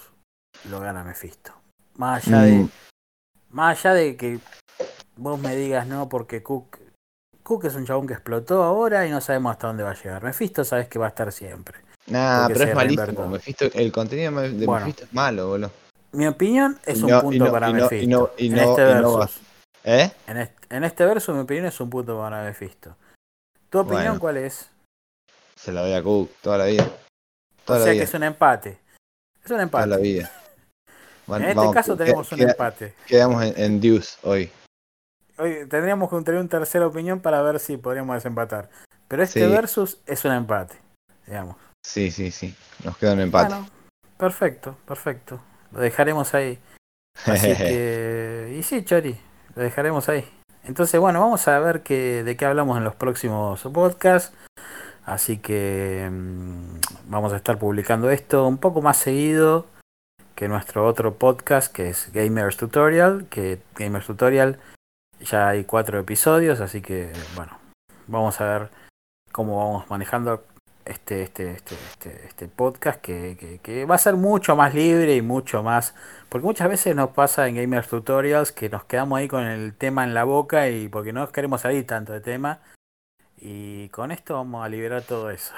lo 0.70 0.80
gana 0.80 1.04
Mephisto. 1.04 1.52
Más 1.96 2.26
allá 2.26 2.40
de, 2.40 2.52
Mm, 2.52 2.70
más 3.50 3.78
allá 3.78 3.92
de 3.92 4.16
que 4.16 4.40
vos 5.16 5.38
me 5.38 5.54
digas 5.54 5.86
no, 5.86 6.08
porque 6.08 6.42
Cook, 6.42 6.78
Cook 7.42 7.66
es 7.66 7.74
un 7.74 7.84
chabón 7.84 8.06
que 8.06 8.14
explotó 8.14 8.62
ahora 8.62 9.06
y 9.06 9.10
no 9.10 9.20
sabemos 9.20 9.52
hasta 9.52 9.66
dónde 9.66 9.82
va 9.82 9.90
a 9.90 10.02
llegar. 10.02 10.22
Mephisto 10.22 10.64
sabes 10.64 10.88
que 10.88 10.98
va 10.98 11.04
a 11.04 11.10
estar 11.10 11.30
siempre. 11.30 11.89
Nah, 12.10 12.48
pero 12.48 12.64
es 12.64 12.74
malísimo. 12.74 13.38
el 13.74 13.92
contenido 13.92 14.32
de 14.40 14.66
Bueno. 14.66 14.86
Mephisto 14.86 15.04
es 15.04 15.12
malo, 15.12 15.48
boludo. 15.48 15.70
Mi 16.12 16.26
opinión 16.26 16.78
es 16.84 17.02
un 17.02 17.20
punto 17.20 17.44
no- 17.44 17.52
para 17.52 17.70
y 17.70 17.74
Mephisto. 17.74 17.94
y 17.96 18.06
no- 18.06 18.30
y 18.36 18.46
en 18.48 18.58
este 18.58 18.84
versus. 18.84 19.40
¿Eh? 19.84 20.10
En 20.26 20.36
este, 20.36 20.76
en 20.76 20.84
este 20.84 21.04
verso, 21.06 21.32
mi 21.32 21.40
opinión 21.40 21.66
es 21.66 21.80
un 21.80 21.88
punto 21.88 22.18
para 22.18 22.42
Mephisto. 22.44 22.96
¿Tu 23.70 23.78
opinión 23.78 24.04
Bueno. 24.04 24.20
cuál 24.20 24.36
es? 24.38 24.68
Se 25.54 25.72
la 25.72 25.82
doy 25.82 25.92
a 25.92 26.02
Cook 26.02 26.30
toda 26.42 26.58
la 26.58 26.64
vida. 26.64 26.88
Toda 27.64 27.78
o 27.78 27.80
la 27.80 27.84
sea 27.86 27.94
que 27.94 28.02
es 28.02 28.14
un 28.14 28.22
empate. 28.24 28.70
Es 28.70 29.50
un 29.50 29.56
Toda 29.56 29.62
empate. 29.62 29.86
la 29.86 29.96
vida. 29.98 30.30
Bueno, 31.26 31.44
En 31.44 31.50
este 31.50 31.58
vamos, 31.58 31.74
caso 31.74 31.96
tenemos 31.96 32.32
un 32.32 32.40
empate. 32.42 32.94
Quedamos 33.06 33.44
en, 33.44 33.54
en 33.56 33.80
Deuce 33.80 34.18
hoy. 34.22 34.50
Hoy 35.38 35.66
tendríamos 35.68 36.10
que 36.10 36.16
tener 36.22 36.40
una 36.40 36.48
tercera 36.48 36.86
opinión 36.86 37.20
para 37.20 37.40
ver 37.42 37.60
si 37.60 37.76
podríamos 37.76 38.16
desempatar. 38.16 38.68
Pero 39.06 39.22
este 39.22 39.40
Sí. 39.46 39.50
versus 39.50 39.98
es 40.06 40.24
un 40.24 40.32
empate, 40.32 40.76
digamos. 41.26 41.56
Sí, 41.84 42.10
sí, 42.10 42.30
sí. 42.30 42.54
Nos 42.84 42.96
queda 42.96 43.14
un 43.14 43.20
empate. 43.20 43.54
Bueno, 43.54 43.68
perfecto, 44.16 44.76
perfecto. 44.86 45.40
Lo 45.72 45.80
dejaremos 45.80 46.34
ahí. 46.34 46.58
Así 47.26 47.54
que. 47.56 48.56
Y 48.58 48.62
sí, 48.62 48.84
Chori, 48.84 49.18
lo 49.54 49.62
dejaremos 49.62 50.08
ahí. 50.08 50.24
Entonces, 50.64 51.00
bueno, 51.00 51.20
vamos 51.20 51.48
a 51.48 51.58
ver 51.58 51.82
qué, 51.82 52.22
de 52.22 52.36
qué 52.36 52.44
hablamos 52.44 52.76
en 52.76 52.84
los 52.84 52.94
próximos 52.94 53.62
podcasts. 53.62 54.36
Así 55.04 55.38
que 55.38 56.08
mm, 56.10 56.80
vamos 57.06 57.32
a 57.32 57.36
estar 57.36 57.58
publicando 57.58 58.10
esto 58.10 58.46
un 58.46 58.58
poco 58.58 58.82
más 58.82 58.98
seguido 58.98 59.66
que 60.34 60.48
nuestro 60.48 60.86
otro 60.86 61.14
podcast 61.14 61.72
que 61.72 61.88
es 61.90 62.12
Gamers 62.12 62.56
Tutorial. 62.56 63.26
Que 63.28 63.60
Gamers 63.74 64.06
Tutorial 64.06 64.58
ya 65.20 65.48
hay 65.48 65.64
cuatro 65.64 65.98
episodios, 65.98 66.60
así 66.60 66.80
que 66.80 67.12
bueno, 67.36 67.58
vamos 68.06 68.40
a 68.40 68.44
ver 68.44 68.70
cómo 69.32 69.58
vamos 69.58 69.90
manejando 69.90 70.44
este, 70.90 71.22
este, 71.22 71.52
este, 71.52 71.74
este, 71.90 72.26
este 72.26 72.48
podcast 72.48 73.00
que, 73.00 73.36
que, 73.38 73.58
que 73.58 73.84
va 73.84 73.94
a 73.94 73.98
ser 73.98 74.14
mucho 74.16 74.56
más 74.56 74.74
libre 74.74 75.14
y 75.16 75.22
mucho 75.22 75.62
más 75.62 75.94
porque 76.28 76.46
muchas 76.46 76.68
veces 76.68 76.94
nos 76.94 77.10
pasa 77.10 77.48
en 77.48 77.56
Gamers 77.56 77.88
Tutorials 77.88 78.52
que 78.52 78.68
nos 78.68 78.84
quedamos 78.84 79.18
ahí 79.18 79.26
con 79.28 79.44
el 79.44 79.74
tema 79.74 80.04
en 80.04 80.14
la 80.14 80.24
boca 80.24 80.68
y 80.68 80.88
porque 80.88 81.12
no 81.12 81.28
queremos 81.32 81.62
salir 81.62 81.86
tanto 81.86 82.12
de 82.12 82.20
tema. 82.20 82.60
Y 83.36 83.88
con 83.88 84.12
esto 84.12 84.34
vamos 84.34 84.64
a 84.64 84.68
liberar 84.68 85.02
todo 85.02 85.30
eso. 85.30 85.52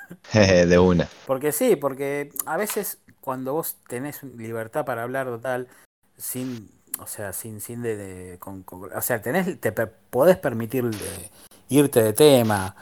de 0.32 0.78
una. 0.78 1.08
Porque 1.26 1.50
sí, 1.50 1.76
porque 1.76 2.30
a 2.46 2.56
veces 2.56 2.98
cuando 3.20 3.54
vos 3.54 3.78
tenés 3.88 4.22
libertad 4.22 4.84
para 4.84 5.02
hablar 5.02 5.26
total, 5.26 5.68
sin, 6.16 6.70
o 6.98 7.06
sea, 7.06 7.32
sin, 7.32 7.60
sin 7.60 7.82
de, 7.82 7.96
de- 7.96 8.38
con- 8.38 8.62
con- 8.62 8.92
o 8.94 9.00
sea, 9.00 9.20
tenés, 9.22 9.58
te 9.60 9.72
podés 9.72 10.36
permitir 10.36 10.84
de- 10.84 11.30
irte 11.68 12.02
de 12.02 12.12
tema 12.12 12.76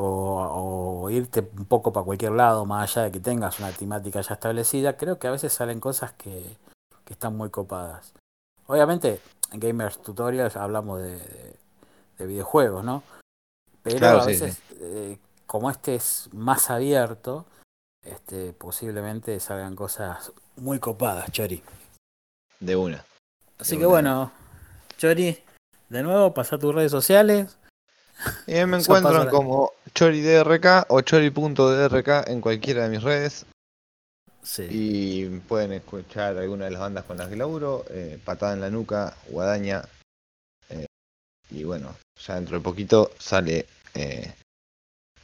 o, 0.00 1.02
o 1.04 1.10
irte 1.10 1.40
un 1.56 1.64
poco 1.64 1.92
para 1.92 2.04
cualquier 2.04 2.32
lado, 2.32 2.64
más 2.64 2.96
allá 2.96 3.04
de 3.06 3.12
que 3.12 3.20
tengas 3.20 3.58
una 3.58 3.72
temática 3.72 4.20
ya 4.20 4.34
establecida, 4.34 4.96
creo 4.96 5.18
que 5.18 5.26
a 5.26 5.32
veces 5.32 5.52
salen 5.52 5.80
cosas 5.80 6.12
que, 6.12 6.56
que 7.04 7.12
están 7.14 7.36
muy 7.36 7.50
copadas. 7.50 8.12
Obviamente, 8.66 9.20
en 9.52 9.60
Gamers 9.60 10.00
Tutorials 10.02 10.56
hablamos 10.56 11.00
de, 11.00 11.16
de- 11.18 11.56
de 12.18 12.26
videojuegos, 12.26 12.84
¿no? 12.84 13.02
Pero 13.82 13.98
Claro, 13.98 14.20
a 14.20 14.24
sí, 14.24 14.30
veces, 14.32 14.60
eh, 14.80 15.18
como 15.46 15.70
este 15.70 15.94
es 15.96 16.28
más 16.32 16.70
abierto, 16.70 17.46
este, 18.04 18.52
posiblemente 18.52 19.38
salgan 19.40 19.74
cosas 19.76 20.32
muy 20.56 20.78
copadas, 20.78 21.30
Chori. 21.32 21.62
De 22.60 22.76
una. 22.76 23.04
Así 23.58 23.72
De 23.74 23.80
que 23.80 23.86
una. 23.86 23.92
bueno, 23.94 24.32
Chori, 24.96 25.38
de 25.88 26.02
nuevo, 26.02 26.32
pasa 26.34 26.58
tus 26.58 26.74
redes 26.74 26.90
sociales. 26.92 27.57
Y 28.46 28.64
me 28.66 28.78
encuentran 28.78 29.28
como 29.28 29.72
ChoriDRK 29.94 30.86
o 30.88 31.00
Chori.drk 31.00 32.28
en 32.28 32.40
cualquiera 32.40 32.84
de 32.84 32.88
mis 32.88 33.02
redes. 33.02 33.46
Sí. 34.42 34.66
Y 34.70 35.38
pueden 35.40 35.72
escuchar 35.72 36.36
alguna 36.38 36.64
de 36.66 36.70
las 36.70 36.80
bandas 36.80 37.04
con 37.04 37.18
las 37.18 37.28
que 37.28 37.36
laburo. 37.36 37.84
eh, 37.90 38.18
Patada 38.24 38.54
en 38.54 38.60
la 38.60 38.70
nuca, 38.70 39.14
Guadaña. 39.28 39.82
eh, 40.70 40.86
y 41.50 41.64
bueno, 41.64 41.94
ya 42.16 42.36
dentro 42.36 42.56
de 42.56 42.62
poquito 42.62 43.10
sale 43.18 43.66
eh, 43.94 44.32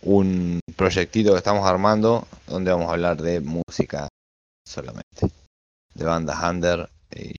un 0.02 0.60
proyectito 0.76 1.32
que 1.32 1.38
estamos 1.38 1.66
armando 1.66 2.26
donde 2.46 2.70
vamos 2.70 2.88
a 2.88 2.92
hablar 2.92 3.20
de 3.20 3.40
música 3.40 4.08
solamente. 4.66 5.30
De 5.94 6.04
bandas 6.04 6.42
under. 6.42 6.88
Y 7.14 7.34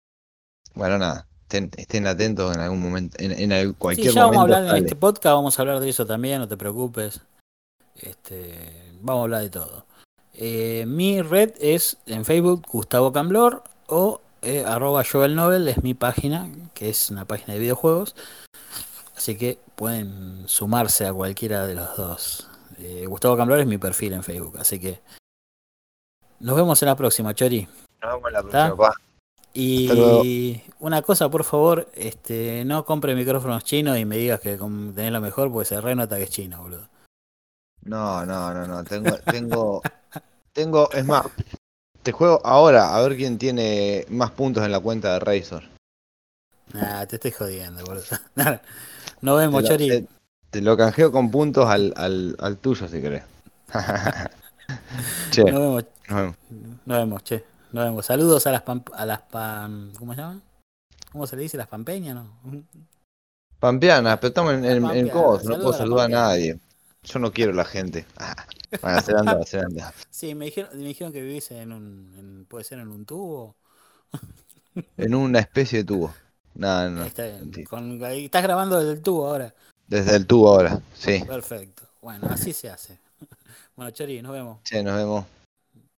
bueno, 0.74 0.98
nada. 0.98 1.28
Estén, 1.46 1.70
estén 1.78 2.08
atentos 2.08 2.56
en 2.56 2.62
algún 2.62 2.82
momento. 2.82 3.18
En, 3.20 3.32
en 3.32 3.52
el- 3.52 3.70
Sí, 3.70 3.76
cualquier 3.78 4.14
ya 4.14 4.22
vamos 4.26 4.38
a 4.38 4.42
hablar 4.42 4.64
en 4.66 4.76
este 4.84 4.96
podcast, 4.96 5.26
vamos 5.36 5.58
a 5.58 5.62
hablar 5.62 5.80
de 5.80 5.90
eso 5.90 6.06
también, 6.06 6.40
no 6.40 6.48
te 6.48 6.58
preocupes. 6.58 7.22
Este, 7.96 8.92
vamos 9.02 9.22
a 9.22 9.24
hablar 9.24 9.42
de 9.42 9.50
todo. 9.50 9.86
Eh, 10.34 10.86
mi 10.88 11.22
red 11.22 11.54
es 11.60 11.98
en 12.08 12.26
Facebook 12.26 12.66
Gustavo 12.70 13.14
Camblor 13.14 13.64
o 13.88 14.22
eh, 14.42 14.64
arroba 14.66 15.04
Joel 15.10 15.36
Nobel 15.36 15.68
es 15.68 15.82
mi 15.84 15.94
página, 15.94 16.50
que 16.74 16.90
es 16.90 17.10
una 17.10 17.26
página 17.26 17.54
de 17.54 17.60
videojuegos. 17.60 18.16
Así 19.16 19.38
que 19.38 19.60
pueden 19.76 20.44
sumarse 20.48 21.06
a 21.06 21.14
cualquiera 21.14 21.66
de 21.68 21.76
los 21.76 21.96
dos. 21.96 22.50
Eh, 22.80 23.06
Gustavo 23.08 23.38
Camblor 23.38 23.60
es 23.60 23.68
mi 23.68 23.78
perfil 23.78 24.14
en 24.14 24.24
Facebook, 24.24 24.58
así 24.60 24.80
que 24.80 25.00
nos 26.40 26.56
vemos 26.56 26.82
en 26.82 26.88
la 26.88 26.96
próxima, 26.96 27.34
Chori. 27.34 27.68
Nos 28.02 28.16
vemos 28.16 28.32
la 28.32 28.40
¿Está? 28.42 28.76
próxima. 28.76 29.05
Y 29.58 30.62
una 30.80 31.02
cosa, 31.02 31.30
por 31.30 31.46
favor, 31.46 31.90
este, 31.96 32.66
no 32.66 32.84
compre 32.84 33.16
micrófonos 33.16 33.64
chinos 33.64 33.98
y 33.98 34.04
me 34.04 34.18
digas 34.18 34.42
que 34.42 34.58
tenés 34.58 35.12
lo 35.14 35.22
mejor, 35.22 35.50
porque 35.50 35.66
se 35.70 35.80
renota 35.80 36.18
que 36.18 36.24
es 36.24 36.30
chino, 36.30 36.62
boludo. 36.62 36.90
No, 37.86 38.26
no, 38.26 38.54
no, 38.54 38.68
no. 38.68 38.84
Tengo, 38.84 39.16
tengo, 39.20 39.82
tengo, 40.52 40.92
es 40.92 41.06
más, 41.06 41.24
te 42.04 42.12
juego 42.12 42.42
ahora 42.44 42.98
a 42.98 43.02
ver 43.02 43.16
quién 43.16 43.38
tiene 43.38 44.06
más 44.10 44.32
puntos 44.32 44.66
en 44.66 44.74
la 44.74 44.82
cuenta 44.82 45.14
de 45.14 45.20
Razor. 45.20 45.64
Nah, 46.74 47.06
te 47.06 47.16
estoy 47.16 47.32
jodiendo, 47.32 47.82
boludo. 47.86 48.04
Nos 49.22 49.38
vemos, 49.38 49.64
Te 49.64 49.70
lo, 49.70 49.70
Chori. 49.70 49.88
te- 49.88 50.08
te 50.50 50.62
lo 50.62 50.76
canjeo 50.76 51.14
con 51.14 51.32
puntos 51.32 51.66
al, 51.70 51.94
al, 51.96 52.36
al 52.40 52.58
tuyo 52.58 52.90
si 52.90 53.02
querés. 53.02 53.24
che, 55.32 55.44
nos 55.44 55.62
vemos. 55.62 55.86
nos 56.86 56.98
vemos, 56.98 57.24
che. 57.24 57.55
Nos 57.76 57.84
vemos. 57.84 58.06
Saludos 58.06 58.48
a 58.48 58.52
las 58.54 58.64
pam- 58.64 58.90
a 58.94 59.06
las 59.06 59.22
pam, 59.24 59.92
¿cómo 60.00 60.14
se 60.16 60.22
llama? 60.22 60.40
¿Cómo 61.12 61.28
se 61.28 61.36
le 61.36 61.42
dice? 61.42 61.58
Las 61.58 61.68
pampeñas, 61.68 62.16
¿no? 62.16 62.64
Pampeana, 63.60 64.18
pero 64.18 64.30
estamos 64.30 64.54
en, 64.54 64.64
en, 64.64 64.86
en 64.92 65.10
cos, 65.10 65.44
no 65.44 65.56
puedo 65.58 65.74
saludar 65.74 66.06
a 66.06 66.08
nadie. 66.08 66.58
Yo 67.04 67.20
no 67.20 67.34
quiero 67.34 67.52
la 67.52 67.66
gente. 67.66 68.06
Ah, 68.16 68.34
Van 68.82 68.94
a 68.94 68.98
hacer 69.00 69.18
anda, 69.18 69.34
hacer 69.34 69.66
anda. 69.66 69.94
Sí, 70.10 70.34
me 70.36 70.46
dijeron, 70.46 70.70
me 70.80 70.86
dijeron 70.86 71.12
que 71.12 71.22
vivís 71.22 71.52
en 71.52 71.74
un, 71.74 72.14
en- 72.18 72.46
puede 72.46 72.64
ser 72.64 72.80
en 72.80 72.88
un 72.88 73.06
tubo. 73.06 73.58
En 74.96 75.14
una 75.14 75.40
especie 75.40 75.80
de 75.80 75.84
tubo. 75.84 76.14
Nada, 76.54 76.90
no. 76.90 77.04
Está 77.04 77.26
bien. 77.26 77.40
mentira. 77.42 77.70
Con- 77.70 78.02
ahí 78.06 78.26
estás 78.26 78.44
grabando 78.44 78.80
desde 78.80 78.94
el 78.94 79.02
tubo 79.02 79.28
ahora. 79.28 79.54
Desde 79.86 80.16
el 80.16 80.26
tubo 80.26 80.48
ahora, 80.48 80.80
sí. 80.98 81.22
Perfecto. 81.28 81.84
Bueno, 82.02 82.26
así 82.30 82.54
se 82.54 82.70
hace. 82.70 82.98
Bueno, 83.76 83.92
Chori, 83.92 84.22
nos 84.22 84.32
vemos. 84.32 84.64
Che, 84.64 84.82
nos 84.82 84.96
vemos. 84.96 85.26